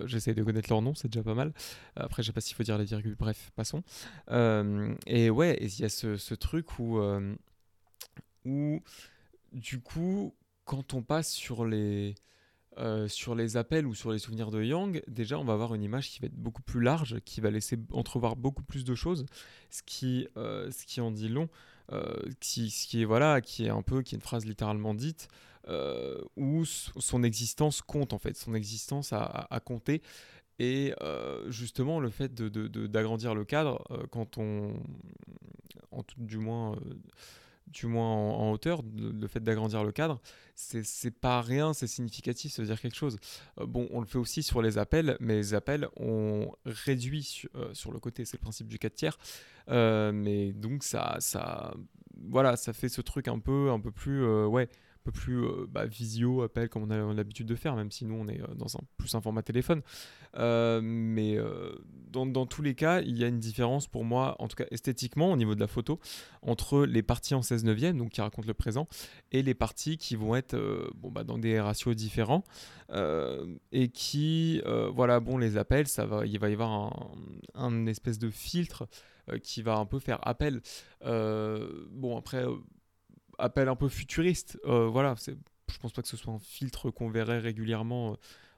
J'essaie 0.05 0.33
de 0.33 0.43
connaître 0.43 0.69
leur 0.69 0.81
nom, 0.81 0.95
c'est 0.95 1.09
déjà 1.09 1.23
pas 1.23 1.35
mal. 1.35 1.51
Après, 1.95 2.23
je 2.23 2.27
sais 2.27 2.33
pas 2.33 2.41
s'il 2.41 2.55
faut 2.55 2.63
dire 2.63 2.77
les 2.77 2.85
virgules, 2.85 3.15
bref, 3.15 3.51
passons. 3.55 3.83
Et 4.29 5.29
ouais, 5.29 5.57
il 5.59 5.79
y 5.79 5.83
a 5.83 5.89
ce, 5.89 6.33
truc 6.35 6.79
où, 6.79 7.01
du 9.53 9.79
coup, 9.81 10.35
quand 10.65 10.93
on 10.93 11.01
passe 11.01 11.31
sur 11.31 11.65
les, 11.65 12.15
euh, 12.77 13.07
sur 13.07 13.35
les 13.35 13.57
appels 13.57 13.87
ou 13.87 13.93
sur 13.95 14.11
les 14.11 14.19
souvenirs 14.19 14.51
de 14.51 14.63
Yang, 14.63 15.03
déjà, 15.07 15.39
on 15.39 15.43
va 15.43 15.53
avoir 15.53 15.73
une 15.75 15.83
image 15.83 16.09
qui 16.09 16.19
va 16.19 16.27
être 16.27 16.35
beaucoup 16.35 16.61
plus 16.61 16.81
large, 16.81 17.19
qui 17.25 17.41
va 17.41 17.51
laisser 17.51 17.77
entrevoir 17.91 18.35
beaucoup 18.35 18.63
plus 18.63 18.83
de 18.85 18.95
choses, 18.95 19.25
ce 19.69 19.81
qui, 19.83 20.27
euh, 20.37 20.69
ce 20.71 20.85
qui 20.85 21.01
en 21.01 21.11
dit 21.11 21.29
long, 21.29 21.49
euh, 21.91 22.15
qui, 22.39 22.69
ce 22.69 22.87
qui 22.87 23.01
est, 23.01 23.05
voilà, 23.05 23.41
qui 23.41 23.65
est 23.65 23.69
un 23.69 23.81
peu, 23.81 24.01
qui 24.03 24.15
est 24.15 24.17
une 24.17 24.21
phrase 24.23 24.45
littéralement 24.45 24.93
dite, 24.93 25.27
où 26.35 26.65
son 26.65 27.21
existence 27.21 27.83
compte, 27.83 28.13
en 28.13 28.17
fait, 28.17 28.35
son 28.35 28.55
existence 28.55 29.13
a, 29.13 29.47
a- 29.51 29.59
compté. 29.59 30.01
Et 30.57 30.95
justement, 31.49 31.99
le 31.99 32.09
fait 32.09 32.33
d'agrandir 32.33 33.35
le 33.35 33.45
cadre, 33.45 33.83
quand 34.11 34.39
on, 34.39 34.73
en 35.91 36.01
tout, 36.01 36.15
du 36.23 36.37
moins, 36.37 36.75
du 37.71 37.87
moins 37.87 38.07
en, 38.07 38.51
hauteur, 38.51 38.81
le, 38.97 39.27
fait 39.27 39.39
d'agrandir 39.39 39.83
le 39.83 39.91
cadre, 39.91 40.21
c'est 40.55 41.11
pas 41.11 41.41
rien, 41.41 41.73
c'est 41.73 41.87
significatif, 41.87 42.51
ça 42.51 42.61
veut 42.61 42.67
dire 42.67 42.81
quelque 42.81 42.95
chose. 42.95 43.17
Euh, 43.59 43.65
bon, 43.65 43.87
on 43.91 43.99
le 43.99 44.05
fait 44.05 44.17
aussi 44.17 44.43
sur 44.43 44.61
les 44.61 44.77
appels, 44.77 45.17
mais 45.19 45.35
les 45.35 45.53
appels, 45.53 45.87
on 45.97 46.51
réduit 46.65 47.43
euh, 47.55 47.73
sur 47.73 47.91
le 47.91 47.99
côté, 47.99 48.25
c'est 48.25 48.37
le 48.37 48.41
principe 48.41 48.67
du 48.67 48.79
4 48.79 48.93
tiers. 48.93 49.17
Euh, 49.69 50.11
mais 50.11 50.51
donc, 50.51 50.83
ça, 50.83 51.17
ça, 51.19 51.73
voilà, 52.27 52.57
ça 52.57 52.73
fait 52.73 52.89
ce 52.89 53.01
truc 53.01 53.27
un 53.27 53.39
peu, 53.39 53.69
un 53.71 53.79
peu 53.79 53.91
plus, 53.91 54.25
ouais, 54.45 54.69
plus 55.11 55.43
euh, 55.43 55.65
bah, 55.69 55.85
visio, 55.85 56.41
appel, 56.41 56.69
comme 56.69 56.83
on 56.83 56.89
a 56.89 57.13
l'habitude 57.13 57.47
de 57.47 57.55
faire, 57.55 57.75
même 57.75 57.91
si 57.91 58.05
nous, 58.05 58.15
on 58.15 58.27
est 58.27 58.41
euh, 58.41 58.55
dans 58.55 58.75
un 58.77 58.81
plus 58.97 59.13
un 59.15 59.21
format 59.21 59.41
téléphone. 59.41 59.81
Euh, 60.37 60.79
mais 60.83 61.37
dans, 62.11 62.25
dans 62.25 62.45
tous 62.45 62.61
les 62.61 62.75
cas, 62.75 63.01
il 63.01 63.17
y 63.17 63.23
a 63.23 63.27
une 63.27 63.39
différence 63.39 63.87
pour 63.87 64.03
moi, 64.03 64.35
en 64.39 64.47
tout 64.47 64.55
cas 64.55 64.65
esthétiquement, 64.71 65.31
au 65.31 65.37
niveau 65.37 65.55
de 65.55 65.59
la 65.59 65.67
photo, 65.67 65.99
entre 66.41 66.85
les 66.85 67.03
parties 67.03 67.35
en 67.35 67.41
16 67.41 67.63
neuvième, 67.63 67.97
donc 67.97 68.09
qui 68.09 68.21
racontent 68.21 68.47
le 68.47 68.53
présent, 68.53 68.87
et 69.31 69.41
les 69.41 69.53
parties 69.53 69.97
qui 69.97 70.15
vont 70.15 70.35
être 70.35 70.55
bon, 70.95 71.11
bah, 71.11 71.23
dans 71.23 71.37
des 71.37 71.59
ratios 71.59 71.95
différents, 71.95 72.43
et 73.71 73.89
qui, 73.89 74.61
voilà, 74.93 75.19
bon, 75.19 75.37
les 75.37 75.57
appels, 75.57 75.87
ça 75.87 76.05
va, 76.05 76.25
il 76.25 76.39
va 76.39 76.49
y 76.49 76.53
avoir 76.53 77.09
un, 77.55 77.85
espèce 77.87 78.19
de 78.19 78.29
filtre 78.29 78.87
qui 79.43 79.61
va 79.61 79.77
un 79.77 79.85
peu 79.85 79.99
faire 79.99 80.19
appel. 80.27 80.61
Bon, 81.01 82.17
après, 82.17 82.45
appel 83.39 83.67
un 83.69 83.75
peu 83.75 83.89
futuriste, 83.89 84.59
euh, 84.65 84.87
voilà, 84.87 85.15
je 85.17 85.77
pense 85.79 85.93
pas 85.93 86.01
que 86.01 86.07
ce 86.07 86.17
soit 86.17 86.33
un 86.33 86.39
filtre 86.39 86.91
qu'on 86.91 87.09
verrait 87.09 87.39
régulièrement. 87.39 88.11
euh, 88.11 88.15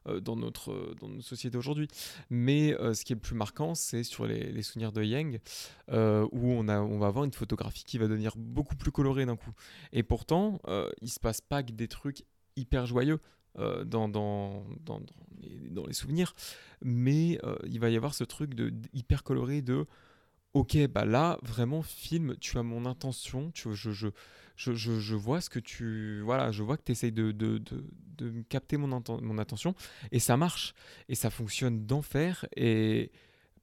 euh, 0.07 0.19
dans, 0.19 0.35
notre, 0.35 0.95
dans 1.00 1.21
société 1.21 1.57
aujourd'hui. 1.57 1.88
Mais 2.31 2.75
ce 2.93 3.05
qui 3.05 3.13
est 3.13 3.15
le 3.15 3.21
plus 3.21 3.35
marquant, 3.35 3.75
c'est 3.75 4.03
sur 4.03 4.25
les, 4.25 4.61
souvenirs 4.63 4.91
de 4.91 5.03
Yang, 5.03 5.39
où 5.89 6.51
on, 6.51 6.67
a, 6.67 6.79
on 6.79 6.97
va 6.97 7.07
avoir 7.07 7.23
une 7.23 7.33
photographie 7.33 7.83
qui 7.83 8.00
va 8.00 8.07
devenir 8.07 8.33
beaucoup 8.35 8.75
plus 8.75 8.91
colorée 8.91 9.25
d'un 9.25 9.35
coup. 9.35 9.51
Et 9.93 10.01
pourtant, 10.01 10.59
euh, 10.67 10.89
il 11.01 11.09
se 11.09 11.19
passe 11.19 11.41
pas 11.41 11.61
que 11.61 11.71
des 11.71 11.88
trucs 11.88 12.23
hyper 12.55 12.85
joyeux 12.88 13.19
dans, 13.85 14.07
dans, 14.07 14.65
dans, 14.79 15.01
les, 15.41 15.69
dans 15.69 15.85
les 15.85 15.93
souvenirs, 15.93 16.33
mais 16.81 17.38
il 17.65 17.79
va 17.79 17.89
y 17.89 17.97
avoir 17.97 18.13
ce 18.13 18.23
truc 18.23 18.55
de, 18.55 18.73
hyper 18.93 19.23
coloré 19.23 19.61
de 19.61 19.85
ok, 20.53 20.88
bah 20.88 21.05
là, 21.05 21.39
vraiment, 21.43 21.81
film, 21.81 22.36
tu 22.39 22.58
as 22.58 22.63
mon 22.63 22.86
intention, 22.86 23.51
tu, 23.51 23.70
je, 23.74 25.15
vois 25.15 25.41
ce 25.41 25.50
que 25.50 25.60
tu. 25.60 26.22
Voilà, 26.22 26.51
je 26.51 26.63
vois 26.63 26.77
que 26.77 26.84
tu 26.84 26.91
essayes 26.91 27.12
de, 27.12 27.62
capter 28.50 28.77
mon, 28.77 29.01
mon 29.22 29.38
attention, 29.38 29.75
et 30.12 30.20
ça 30.20 30.38
marche, 30.38 30.74
et 31.10 31.15
ça 31.15 31.29
fonctionne 31.29 31.86
d'enfer, 31.86 32.46
et 32.55 33.12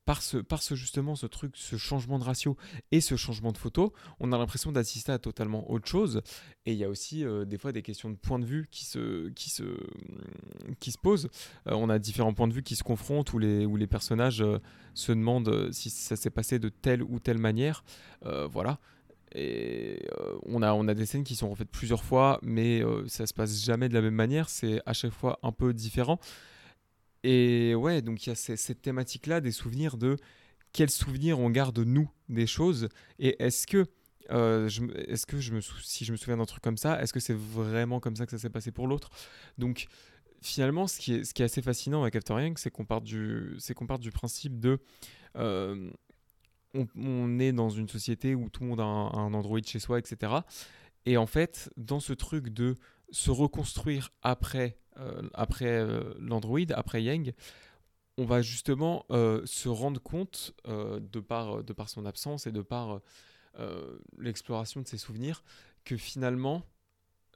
par 0.09 0.23
ce, 0.23 0.39
par 0.39 0.63
ce 0.63 0.75
justement 0.75 1.17
ce 1.17 1.27
truc, 1.27 1.55
ce 1.55 1.77
changement 1.77 2.19
de 2.19 2.25
ratio 2.25 2.57
et 2.93 3.03
ce 3.03 3.15
changement 3.17 3.53
de 3.53 3.59
photo, 3.59 3.93
on 4.21 4.33
a 4.33 4.39
l'impression 4.39 4.73
d'assister 4.73 5.13
à 5.13 5.19
totalement 5.19 5.71
autre 5.71 5.87
chose. 5.87 6.23
Et 6.65 6.73
il 6.73 6.79
y 6.79 6.85
a 6.85 6.89
aussi 6.89 7.27
euh, 7.27 7.45
des 7.45 7.59
fois 7.59 7.73
des 7.73 7.83
questions 7.83 8.09
de 8.09 8.17
point 8.17 8.39
de 8.39 8.47
vue 8.47 8.69
qui 8.71 8.87
se, 8.87 9.29
qui 9.29 9.51
se, 9.51 9.65
qui 10.81 10.93
se 10.93 10.97
posent. 10.97 11.29
Euh, 11.67 11.75
on 11.75 11.91
a 11.91 11.99
différents 11.99 12.33
points 12.33 12.49
de 12.49 12.55
vue 12.55 12.63
qui 12.63 12.75
se 12.75 12.83
confrontent 12.83 13.35
où 13.35 13.39
les, 13.39 13.67
les 13.67 13.87
personnages 13.87 14.41
euh, 14.41 14.61
se 14.95 15.13
demandent 15.13 15.71
si 15.73 15.91
ça 15.91 16.17
s'est 16.17 16.31
passé 16.31 16.59
de 16.59 16.71
telle 16.71 17.03
ou 17.03 17.21
telle 17.21 17.39
manière. 17.39 17.85
Voilà. 18.51 18.79
Et 19.35 20.09
on, 20.47 20.63
a, 20.63 20.73
on 20.73 20.89
a 20.89 20.95
des 20.95 21.05
scènes 21.05 21.23
qui 21.23 21.37
sont 21.37 21.51
refaites 21.51 21.69
plusieurs 21.69 22.03
fois, 22.03 22.39
mais 22.41 22.83
ça 23.09 23.27
se 23.27 23.35
passe 23.35 23.63
jamais 23.63 23.91
de 23.91 23.95
la 23.95 24.01
même 24.01 24.15
manière. 24.15 24.49
C'est 24.49 24.81
à 24.87 24.95
chaque 24.95 25.13
fois 25.13 25.39
un 25.43 25.53
peu 25.53 25.75
différent. 25.75 26.19
Et 27.31 27.75
ouais, 27.75 28.01
donc 28.01 28.25
il 28.27 28.31
y 28.31 28.33
a 28.33 28.35
cette 28.35 28.81
thématique-là 28.81 29.43
des 29.43 29.53
souvenirs 29.53 29.99
de 29.99 30.17
quels 30.73 30.89
souvenirs 30.89 31.39
on 31.39 31.51
garde 31.51 31.79
nous 31.79 32.11
des 32.31 32.47
choses 32.47 32.89
et 33.19 33.37
est-ce 33.43 33.67
que 33.67 33.85
euh, 34.31 34.67
est-ce 35.07 35.27
que 35.27 35.39
si 35.83 36.07
je 36.07 36.13
me 36.13 36.17
souviens 36.17 36.39
d'un 36.39 36.47
truc 36.47 36.63
comme 36.63 36.79
ça, 36.79 37.03
est-ce 37.03 37.13
que 37.13 37.21
c'est 37.21 37.37
vraiment 37.37 38.01
comme 38.01 38.17
ça 38.17 38.25
que 38.25 38.31
ça 38.31 38.39
s'est 38.39 38.49
passé 38.49 38.73
pour 38.73 38.87
l'autre? 38.87 39.11
Donc 39.59 39.89
finalement, 40.41 40.87
ce 40.87 40.99
qui 40.99 41.13
est, 41.17 41.41
assez 41.43 41.61
fascinant 41.61 42.01
avec 42.01 42.17
After 42.17 42.33
Yang, 42.33 42.57
c'est 42.57 42.71
qu'on 42.71 42.87
part 42.87 43.03
du, 43.03 43.57
c'est 43.59 43.75
qu'on 43.75 43.87
part 43.87 43.99
du 43.99 44.11
principe 44.11 44.59
de, 44.59 44.81
euh, 45.37 45.91
on, 46.73 47.39
est 47.41 47.53
dans 47.53 47.69
une 47.69 47.91
société 47.91 48.35
où 48.35 48.49
tout 48.49 48.63
le 48.63 48.71
monde 48.71 48.81
a 48.81 48.85
un, 48.85 49.13
un 49.13 49.35
Android 49.35 49.61
chez 49.63 49.81
soi, 49.81 49.99
etc. 49.99 50.33
Et 51.05 51.19
en 51.19 51.27
fait, 51.27 51.69
dans 51.77 52.01
ce 52.01 52.15
truc 52.15 52.49
de 52.49 52.77
se 53.11 53.31
reconstruire 53.31 54.13
après, 54.23 54.79
après 55.35 55.67
euh, 55.67 56.15
l'Android, 56.19 56.61
après 56.75 57.03
Yang, 57.03 57.35
on 58.17 58.25
va 58.25 58.43
justement 58.43 59.05
euh, 59.11 59.43
se 59.47 59.69
rendre 59.69 60.01
compte, 60.01 60.53
euh, 60.67 60.99
de, 61.01 61.21
par, 61.21 61.63
de 61.63 61.73
par 61.73 61.89
son 61.89 62.05
absence 62.05 62.47
et 62.47 62.53
de 62.53 62.63
par 62.63 63.01
euh, 63.59 63.99
l'exploration 64.19 64.81
de 64.81 64.89
ses 64.89 64.99
souvenirs, 64.99 65.45
que 65.85 65.97
finalement, 65.97 66.65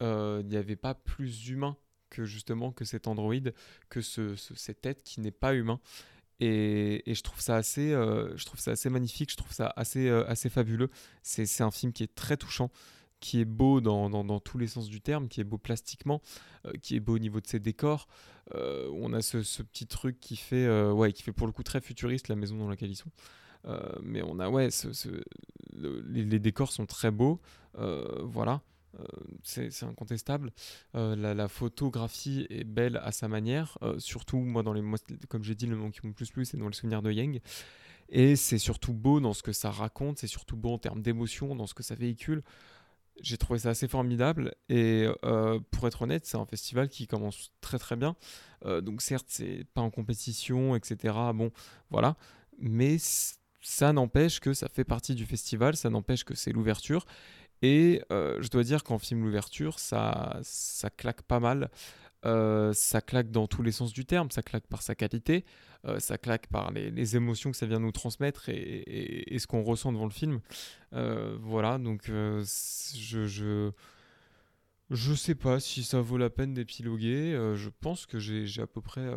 euh, 0.02 0.40
il 0.42 0.49
n'y 0.49 0.57
avait 0.57 0.76
pas 0.76 0.95
plus 0.95 1.49
humain 1.49 1.76
que 2.11 2.25
justement 2.25 2.73
que 2.73 2.85
cet 2.85 3.07
androïde, 3.07 3.54
que 3.88 4.00
ce, 4.02 4.37
ce- 4.37 4.54
cette 4.54 4.81
tête 4.81 5.02
qui 5.02 5.21
n'est 5.21 5.31
pas 5.31 5.54
humain. 5.54 5.81
Et, 6.40 7.02
je 7.07 7.23
trouve 7.23 7.40
ça 7.40 7.57
assez, 7.57 7.92
euh, 7.92 8.37
je 8.37 8.45
trouve 8.45 8.59
ça 8.59 8.73
assez 8.73 8.90
magnifique, 8.90 9.31
je 9.31 9.37
trouve 9.37 9.52
ça 9.52 9.73
assez, 9.76 10.09
euh, 10.09 10.26
assez 10.28 10.50
fabuleux. 10.50 10.90
C'est 11.23 11.61
un 11.62 11.71
film 11.71 11.92
qui 11.92 12.02
est 12.02 12.14
très 12.14 12.37
touchant, 12.37 12.71
qui 13.22 13.40
est 13.40 13.46
beau 13.46 13.80
dans, 13.80 14.10
dans- 14.10 14.40
tous 14.40 14.58
les 14.58 14.66
sens 14.66 14.88
du 14.88 15.00
terme, 15.00 15.28
qui 15.28 15.40
est 15.40 15.44
beau 15.44 15.56
plastiquement, 15.56 16.20
euh, 16.66 16.72
qui 16.82 16.96
est 16.96 17.00
beau 17.00 17.14
au 17.14 17.18
niveau 17.18 17.40
de 17.40 17.46
ses 17.46 17.60
décors. 17.60 18.08
Euh, 18.54 18.90
on 18.92 19.12
a 19.12 19.22
ce, 19.22 19.42
ce 19.42 19.62
petit 19.62 19.86
truc 19.86 20.18
qui 20.20 20.36
fait, 20.36 20.66
euh, 20.66 20.92
ouais, 20.92 21.12
qui 21.12 21.22
fait 21.22 21.32
pour 21.32 21.46
le 21.46 21.52
coup 21.52 21.62
très 21.62 21.80
futuriste 21.80 22.28
la 22.28 22.34
maison 22.36 22.56
dans 22.58 22.68
laquelle 22.68 22.90
ils 22.90 22.96
sont. 22.96 23.10
Mais 24.02 24.22
on 24.22 24.40
a, 24.40 24.50
ouais, 24.50 24.70
le- 25.72 26.00
les, 26.00 26.40
décors 26.40 26.72
sont 26.72 26.84
très 26.84 27.12
beaux. 27.12 27.40
voilà. 27.76 28.60
C'est 29.44 29.84
incontestable. 29.84 30.52
La, 30.94 31.46
photographie 31.48 32.44
est 32.50 32.64
belle 32.64 32.96
à 33.04 33.12
sa 33.12 33.28
manière. 33.28 33.78
surtout, 33.98 34.38
moi, 34.38 34.64
dans 34.64 34.72
les, 34.72 34.82
moi, 34.82 34.98
comme 35.28 35.44
j'ai 35.44 35.54
dit, 35.54 35.66
le 35.66 35.76
moment 35.76 35.92
qui 35.92 36.04
me 36.04 36.12
plus 36.12 36.32
plu, 36.32 36.44
c'est 36.44 36.56
dans 36.56 36.66
les 36.66 36.74
souvenirs 36.74 37.02
de 37.02 37.12
Yang. 37.12 37.40
Et 38.08 38.34
c'est 38.34 38.58
surtout 38.58 38.92
beau 38.92 39.20
dans 39.20 39.32
ce 39.32 39.42
que 39.44 39.52
ça 39.52 39.70
raconte, 39.70 40.18
c'est 40.18 40.26
surtout 40.26 40.56
beau 40.56 40.72
en 40.72 40.78
termes 40.78 41.00
d'émotion, 41.00 41.54
dans 41.54 41.66
ce 41.68 41.74
que 41.74 41.82
ça 41.84 41.94
véhicule. 41.94 42.42
J'ai 43.21 43.37
trouvé 43.37 43.59
ça 43.59 43.71
assez 43.71 43.88
formidable. 43.88 44.54
Et 44.69 45.07
euh, 45.25 45.61
pour 45.71 45.87
être 45.87 46.02
honnête, 46.02 46.26
c'est 46.26 46.37
un 46.37 46.47
festival 46.47 46.88
qui 46.88 47.07
commence 47.07 47.52
très 47.61 47.78
très 47.78 47.97
bien. 47.97 48.16
Euh, 48.64 48.81
donc 48.81 49.02
certes, 49.02 49.26
c'est 49.28 49.64
pas 49.75 49.81
en 49.81 49.90
compétition, 49.90 50.75
etc. 50.75 51.14
Bon, 51.35 51.50
voilà. 51.90 52.16
Mais 52.59 52.97
ça 53.61 53.92
n'empêche 53.92 54.40
que 54.40 54.54
ça 54.54 54.69
fait 54.69 54.85
partie 54.85 55.14
du 55.14 55.26
festival, 55.26 55.76
ça 55.76 55.90
n'empêche 55.90 56.25
que 56.25 56.35
c'est 56.35 56.52
l'ouverture. 56.52 57.07
Et 57.62 58.02
euh, 58.11 58.38
je 58.40 58.49
dois 58.49 58.64
dire 58.64 58.83
qu'en 58.83 58.99
film 58.99 59.25
l'ouverture, 59.25 59.78
ça, 59.78 60.38
ça 60.42 60.90
claque 60.90 61.23
pas 61.23 61.38
mal. 61.38 61.71
Euh, 62.24 62.72
ça 62.72 63.00
claque 63.00 63.30
dans 63.32 63.48
tous 63.48 63.62
les 63.62 63.72
sens 63.72 63.92
du 63.92 64.04
terme, 64.04 64.30
ça 64.30 64.42
claque 64.42 64.66
par 64.68 64.82
sa 64.82 64.94
qualité, 64.94 65.44
euh, 65.86 65.98
ça 65.98 66.18
claque 66.18 66.46
par 66.46 66.70
les, 66.70 67.16
émotions 67.16 67.50
que 67.50 67.56
ça 67.56 67.66
vient 67.66 67.80
nous 67.80 67.90
transmettre 67.90 68.48
et, 68.48 69.36
ce 69.38 69.46
qu'on 69.46 69.62
ressent 69.62 69.92
devant 69.92 70.04
le 70.04 70.12
film. 70.12 70.40
Euh, 70.92 71.36
voilà, 71.40 71.78
donc 71.78 72.04
je, 72.06 72.42
je, 73.26 73.72
je 74.90 75.14
sais 75.14 75.34
pas 75.34 75.58
si 75.58 75.82
ça 75.82 76.00
vaut 76.00 76.18
la 76.18 76.30
peine 76.30 76.54
d'épiloguer. 76.54 77.32
je 77.56 77.68
pense 77.80 78.06
que 78.06 78.18
j'ai 78.18 78.62
à 78.62 78.66
peu 78.66 78.80
près 78.80 79.08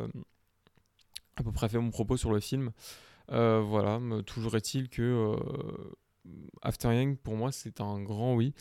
à 1.35 1.43
peu 1.43 1.51
près 1.51 1.69
fait 1.69 1.79
mon 1.79 1.91
propos 1.91 2.17
sur 2.17 2.31
le 2.31 2.39
film. 2.39 2.71
Voilà, 3.29 3.99
toujours 4.25 4.55
est-il 4.55 4.89
que 4.89 5.35
After 6.63 6.87
Yang, 6.87 7.17
pour 7.19 7.35
moi, 7.35 7.51
c'est 7.51 7.81
un 7.81 8.01
grand 8.01 8.33
oui. 8.35 8.53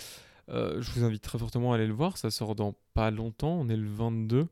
Euh, 0.51 0.81
je 0.81 0.91
vous 0.93 1.05
invite 1.05 1.23
très 1.23 1.39
fortement 1.39 1.73
à 1.73 1.77
aller 1.77 1.87
le 1.87 1.95
voir. 1.95 2.19
Ça 2.19 2.31
sort 2.31 2.55
dans 2.55 2.75
pas 2.95 3.11
longtemps. 3.11 3.59
On 3.61 3.69
est 3.69 3.77
le 3.77 3.89
22. 3.89 4.49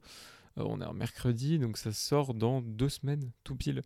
Euh, 0.58 0.64
on 0.66 0.80
est 0.80 0.84
un 0.84 0.92
mercredi, 0.92 1.58
donc 1.58 1.76
ça 1.76 1.92
sort 1.92 2.34
dans 2.34 2.60
deux 2.60 2.88
semaines, 2.88 3.30
tout 3.44 3.56
pile. 3.56 3.82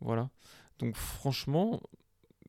Voilà. 0.00 0.30
Donc 0.78 0.96
franchement, 0.96 1.80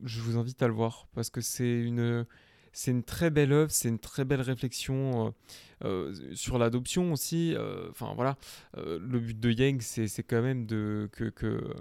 je 0.02 0.20
vous 0.20 0.36
invite 0.36 0.62
à 0.62 0.68
le 0.68 0.74
voir 0.74 1.08
parce 1.14 1.30
que 1.30 1.40
c'est 1.40 1.80
une, 1.80 2.26
c'est 2.72 2.90
une 2.90 3.02
très 3.02 3.30
belle 3.30 3.52
œuvre, 3.52 3.70
c'est 3.70 3.88
une 3.88 3.98
très 3.98 4.24
belle 4.24 4.40
réflexion 4.40 5.34
euh, 5.84 6.14
euh, 6.14 6.34
sur 6.34 6.58
l'adoption 6.58 7.12
aussi. 7.12 7.54
Enfin 7.90 8.12
voilà, 8.14 8.36
le 8.76 9.18
but 9.18 9.38
de 9.38 9.50
Yang, 9.50 9.82
c'est 9.82 10.22
quand 10.22 10.42
même 10.42 10.66
de, 10.66 11.08
que, 11.12 11.24
que 11.24 11.74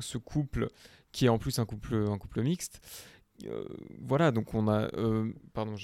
ce 0.00 0.18
couple, 0.18 0.68
qui 1.12 1.26
est 1.26 1.28
en 1.28 1.38
plus 1.38 1.58
un 1.58 1.64
couple, 1.64 1.94
un 2.08 2.18
couple 2.18 2.42
mixte, 2.42 2.80
voilà, 4.00 4.30
donc 4.30 4.54
on 4.54 4.68
a, 4.68 4.88
pardon, 5.52 5.76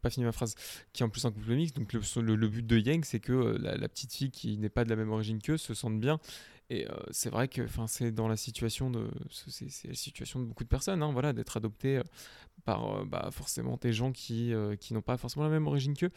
pas 0.00 0.10
fini 0.10 0.24
ma 0.24 0.32
phrase, 0.32 0.54
qui 0.92 1.02
est 1.02 1.06
en 1.06 1.08
plus 1.08 1.24
un 1.24 1.32
couple 1.32 1.54
mixte. 1.54 1.76
Donc 1.76 1.92
le, 1.92 2.34
le- 2.34 2.48
but 2.48 2.66
de 2.66 2.78
Yang, 2.78 3.04
c'est 3.04 3.20
que 3.20 3.32
euh, 3.32 3.58
la, 3.58 3.88
petite 3.88 4.12
fille 4.12 4.30
qui 4.30 4.58
n'est 4.58 4.68
pas 4.68 4.84
de 4.84 4.90
la 4.90 4.96
même 4.96 5.10
origine 5.10 5.40
qu'eux 5.40 5.56
se 5.56 5.74
sente 5.74 5.98
bien. 6.00 6.18
Et 6.70 6.86
euh, 6.86 6.94
c'est 7.10 7.30
vrai 7.30 7.48
que, 7.48 7.66
c'est 7.86 8.12
dans 8.12 8.28
la 8.28 8.36
situation 8.36 8.90
de, 8.90 9.08
c'est 9.30 9.88
la 9.88 9.94
situation 9.94 10.40
de 10.40 10.44
beaucoup 10.44 10.64
de 10.64 10.68
personnes, 10.68 11.02
hein, 11.02 11.12
voilà, 11.12 11.32
d'être 11.32 11.56
adopté 11.56 11.98
euh, 11.98 12.02
par, 12.64 13.06
bah, 13.06 13.30
forcément 13.32 13.78
des 13.80 13.92
gens 13.92 14.12
qui, 14.12 14.52
qui 14.80 14.92
n'ont 14.92 15.02
pas 15.02 15.16
forcément 15.16 15.44
la 15.44 15.50
même 15.50 15.66
origine 15.66 15.94
qu'eux. 15.94 16.10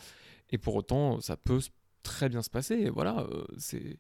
Et 0.50 0.58
pour 0.58 0.76
autant, 0.76 1.22
ça 1.22 1.38
peut 1.38 1.62
très 2.04 2.28
bien 2.28 2.42
se 2.42 2.50
passer. 2.50 2.76
Et 2.76 2.90
voilà, 2.90 3.26
c'est, 3.58 3.98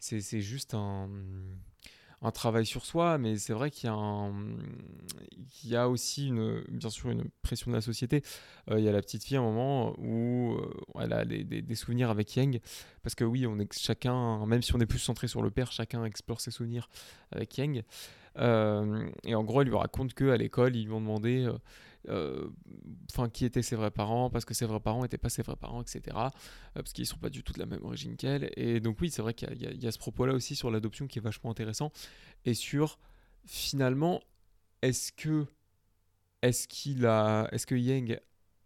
c'est 0.00 0.42
juste 0.42 0.74
un, 0.74 1.08
un 2.24 2.30
travail 2.30 2.64
sur 2.64 2.86
soi, 2.86 3.18
mais 3.18 3.36
c'est 3.36 3.52
vrai 3.52 3.70
qu'il 3.70 3.90
y 5.64 5.76
a, 5.76 5.82
a 5.82 5.88
aussi 5.88 6.28
une, 6.28 6.64
bien 6.70 6.88
sûr 6.88 7.10
une 7.10 7.24
pression 7.42 7.70
de 7.70 7.76
la 7.76 7.82
société. 7.82 8.22
Euh, 8.70 8.78
il 8.78 8.84
y 8.84 8.88
a 8.88 8.92
la 8.92 9.02
petite 9.02 9.24
fille 9.24 9.36
à 9.36 9.40
un 9.40 9.42
moment 9.42 9.94
où 9.98 10.54
euh, 10.54 10.72
elle 11.00 11.12
a 11.12 11.24
des, 11.26 11.74
souvenirs 11.74 12.08
avec 12.08 12.34
Yang, 12.34 12.60
parce 13.02 13.14
que 13.14 13.24
oui, 13.24 13.46
on 13.46 13.58
est 13.58 13.70
chacun, 13.78 14.44
même 14.46 14.62
si 14.62 14.74
on 14.74 14.80
est 14.80 14.86
plus 14.86 14.98
centré 14.98 15.28
sur 15.28 15.42
le 15.42 15.50
père, 15.50 15.70
chacun 15.70 16.02
explore 16.04 16.40
ses 16.40 16.50
souvenirs 16.50 16.88
avec 17.30 17.56
Yang. 17.58 17.84
Euh, 18.38 19.06
et 19.24 19.34
en 19.34 19.44
gros, 19.44 19.60
elle 19.60 19.68
lui 19.68 19.76
raconte 19.76 20.14
qu'à 20.14 20.36
l'école, 20.38 20.76
ils 20.76 20.86
lui 20.86 20.92
ont 20.92 21.00
demandé 21.00 21.46
enfin, 22.08 23.28
qui 23.28 23.44
étaient 23.44 23.62
ses 23.62 23.76
vrais 23.76 23.90
parents, 23.90 24.30
parce 24.30 24.44
que 24.44 24.54
ses 24.54 24.66
vrais 24.66 24.80
parents 24.80 25.02
n'étaient 25.02 25.18
pas 25.18 25.28
ses 25.28 25.42
vrais 25.42 25.56
parents, 25.56 25.82
etc. 25.82 26.00
euh, 26.16 26.30
parce 26.74 26.92
qu'ils 26.92 27.06
sont 27.06 27.18
pas 27.18 27.30
du 27.30 27.42
tout 27.42 27.52
de 27.52 27.58
la 27.58 27.66
même 27.66 27.82
origine 27.82 28.16
qu'elle. 28.16 28.50
Et 28.56 28.80
donc 28.80 29.00
oui, 29.00 29.10
c'est 29.10 29.22
vrai 29.22 29.34
qu'il 29.34 29.82
y 29.82 29.86
a 29.86 29.92
ce 29.92 29.98
propos-là 29.98 30.34
aussi 30.34 30.56
sur 30.56 30.70
l'adoption 30.70 31.06
qui 31.06 31.18
est 31.18 31.22
vachement 31.22 31.50
intéressant, 31.50 31.92
et 32.44 32.54
sur 32.54 32.98
finalement, 33.46 34.20
est-ce 34.82 35.12
que 35.12 35.46
est-ce 36.42 36.68
qu'il 36.68 37.06
a, 37.06 37.48
est-ce 37.52 37.66
que 37.66 37.74
Yang 37.74 38.20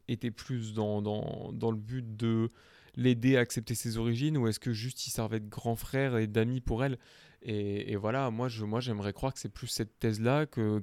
était 0.09 0.33
plus 0.33 0.72
dans, 0.72 1.01
dans, 1.01 1.53
dans 1.53 1.70
le 1.70 1.77
but 1.77 2.16
de 2.16 2.48
l'aider 2.96 3.37
à 3.37 3.40
accepter 3.40 3.77
ses 3.77 3.98
origines 3.98 4.37
ou 4.37 4.48
est-ce 4.48 4.59
que 4.59 4.72
juste 4.72 5.07
il 5.07 5.11
servait 5.11 5.38
de 5.38 5.48
grand 5.48 5.77
frère 5.77 6.16
et 6.16 6.27
d'ami 6.27 6.61
pour 6.61 6.85
elle? 6.85 6.98
Et, 7.42 7.96
voilà, 7.96 8.31
moi 8.31 8.48
moi 8.66 8.81
j'aimerais 8.81 9.12
croire 9.12 9.33
que 9.33 9.38
c'est 9.38 9.48
plus 9.48 9.68
cette 9.68 9.98
thèse-là 9.98 10.46
que, 10.46 10.83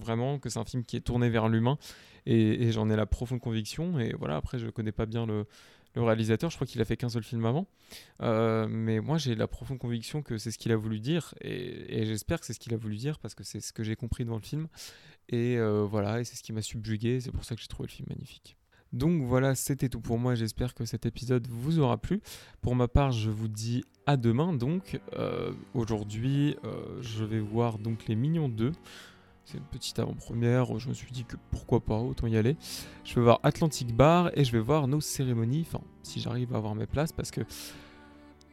vraiment 0.00 0.38
que 0.38 0.48
c'est 0.48 0.58
un 0.58 0.64
film 0.64 0.84
qui 0.84 0.96
est 0.96 1.00
tourné 1.00 1.30
vers 1.30 1.48
l'humain. 1.48 1.78
Et, 2.26 2.70
j'en 2.72 2.90
ai 2.90 2.96
la 2.96 3.06
profonde 3.06 3.40
conviction. 3.40 3.98
Et 3.98 4.14
voilà 4.18 4.36
après 4.36 4.58
je 4.58 4.68
connais 4.68 4.92
pas 4.92 5.06
bien 5.06 5.26
le, 5.26 5.46
réalisateur, 5.96 6.48
je 6.50 6.56
crois 6.56 6.66
qu'il 6.66 6.80
a 6.80 6.84
fait 6.84 6.96
qu'un 6.96 7.08
seul 7.08 7.24
film 7.24 7.44
avant, 7.44 7.66
Euh, 8.22 8.68
mais 8.68 9.00
moi 9.00 9.18
j'ai 9.18 9.34
la 9.34 9.48
profonde 9.48 9.78
conviction 9.78 10.22
que 10.22 10.38
c'est 10.38 10.52
ce 10.52 10.58
qu'il 10.58 10.70
a 10.72 10.76
voulu 10.76 11.00
dire. 11.00 11.34
Et, 11.40 12.02
et 12.02 12.06
j'espère 12.06 12.38
que 12.40 12.46
c'est 12.46 12.52
ce 12.52 12.60
qu'il 12.60 12.74
a 12.74 12.76
voulu 12.76 12.96
dire 12.96 13.18
parce 13.18 13.34
que 13.34 13.42
c'est 13.42 13.60
ce 13.60 13.72
que 13.72 13.82
j'ai 13.82 13.96
compris 13.96 14.24
dans 14.24 14.36
le 14.36 14.42
film. 14.42 14.68
Et 15.30 15.56
euh, 15.58 15.84
voilà, 15.84 16.20
et 16.20 16.24
c'est 16.24 16.36
ce 16.36 16.42
qui 16.42 16.52
m'a 16.52 16.62
subjugué, 16.62 17.20
c'est 17.20 17.32
pour 17.32 17.44
ça 17.44 17.54
que 17.54 17.60
j'ai 17.60 17.68
trouvé 17.68 17.86
le 17.88 17.92
film 17.92 18.08
magnifique. 18.10 18.57
Donc 18.92 19.22
voilà, 19.22 19.54
c'était 19.54 19.88
tout 19.88 20.00
pour 20.00 20.18
moi, 20.18 20.34
j'espère 20.34 20.74
que 20.74 20.84
cet 20.84 21.04
épisode 21.06 21.46
vous 21.48 21.78
aura 21.78 21.98
plu. 21.98 22.20
Pour 22.62 22.74
ma 22.74 22.88
part, 22.88 23.12
je 23.12 23.30
vous 23.30 23.48
dis 23.48 23.84
à 24.06 24.16
demain, 24.16 24.52
donc 24.52 25.00
euh, 25.14 25.52
aujourd'hui, 25.74 26.56
euh, 26.64 26.98
je 27.02 27.24
vais 27.24 27.40
voir 27.40 27.78
donc 27.78 28.06
Les 28.06 28.16
Mignons 28.16 28.48
2. 28.48 28.72
C'est 29.44 29.58
une 29.58 29.64
petite 29.64 29.98
avant-première, 29.98 30.78
je 30.78 30.88
me 30.88 30.94
suis 30.94 31.10
dit 31.10 31.24
que 31.24 31.36
pourquoi 31.50 31.80
pas, 31.80 31.98
autant 31.98 32.26
y 32.26 32.36
aller. 32.36 32.56
Je 33.04 33.14
vais 33.14 33.22
voir 33.22 33.40
Atlantic 33.42 33.94
Bar 33.94 34.30
et 34.34 34.44
je 34.44 34.52
vais 34.52 34.60
voir 34.60 34.88
nos 34.88 35.00
cérémonies, 35.00 35.64
enfin 35.66 35.82
si 36.02 36.20
j'arrive 36.20 36.54
à 36.54 36.58
avoir 36.58 36.74
mes 36.74 36.86
places, 36.86 37.12
parce 37.12 37.30
que 37.30 37.40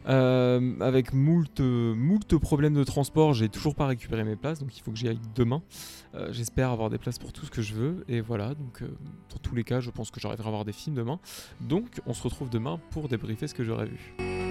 euh, 0.08 0.80
avec 0.80 1.13
moult, 1.13 1.60
moult 1.60 2.38
problèmes 2.38 2.74
de 2.74 2.84
transport, 2.84 3.34
j'ai 3.34 3.50
toujours 3.50 3.76
pas 3.76 3.88
récupéré 3.88 4.24
mes 4.24 4.36
places, 4.36 4.60
donc 4.60 4.78
il 4.78 4.82
faut 4.82 4.91
que 4.91 4.98
j'y 4.98 5.08
aille 5.08 5.20
demain. 5.36 5.62
Euh, 6.13 6.32
J'espère 6.32 6.72
avoir 6.72 6.89
des 6.89 6.98
places 6.98 7.20
pour 7.20 7.34
tout 7.34 7.46
ce 7.46 7.52
que 7.52 7.62
je 7.62 7.74
veux, 7.74 8.06
et 8.08 8.22
voilà, 8.22 8.54
donc 8.56 8.82
euh, 8.82 8.88
dans 9.30 9.38
tous 9.41 9.56
les 9.56 9.63
cas, 9.63 9.80
je 9.80 9.89
pense 9.89 10.12
que 10.12 10.20
j'arriverai 10.20 10.46
à 10.46 10.48
avoir 10.48 10.65
des 10.65 10.74
films 10.74 10.96
demain. 10.96 11.20
Donc 11.62 12.02
on 12.06 12.13
se 12.13 12.24
retrouve 12.24 12.50
demain 12.50 12.80
pour 12.91 13.08
débriefer 13.08 13.48
ce 13.48 13.54
que 13.54 13.63
j'aurais 13.63 13.88
vu. 13.88 14.44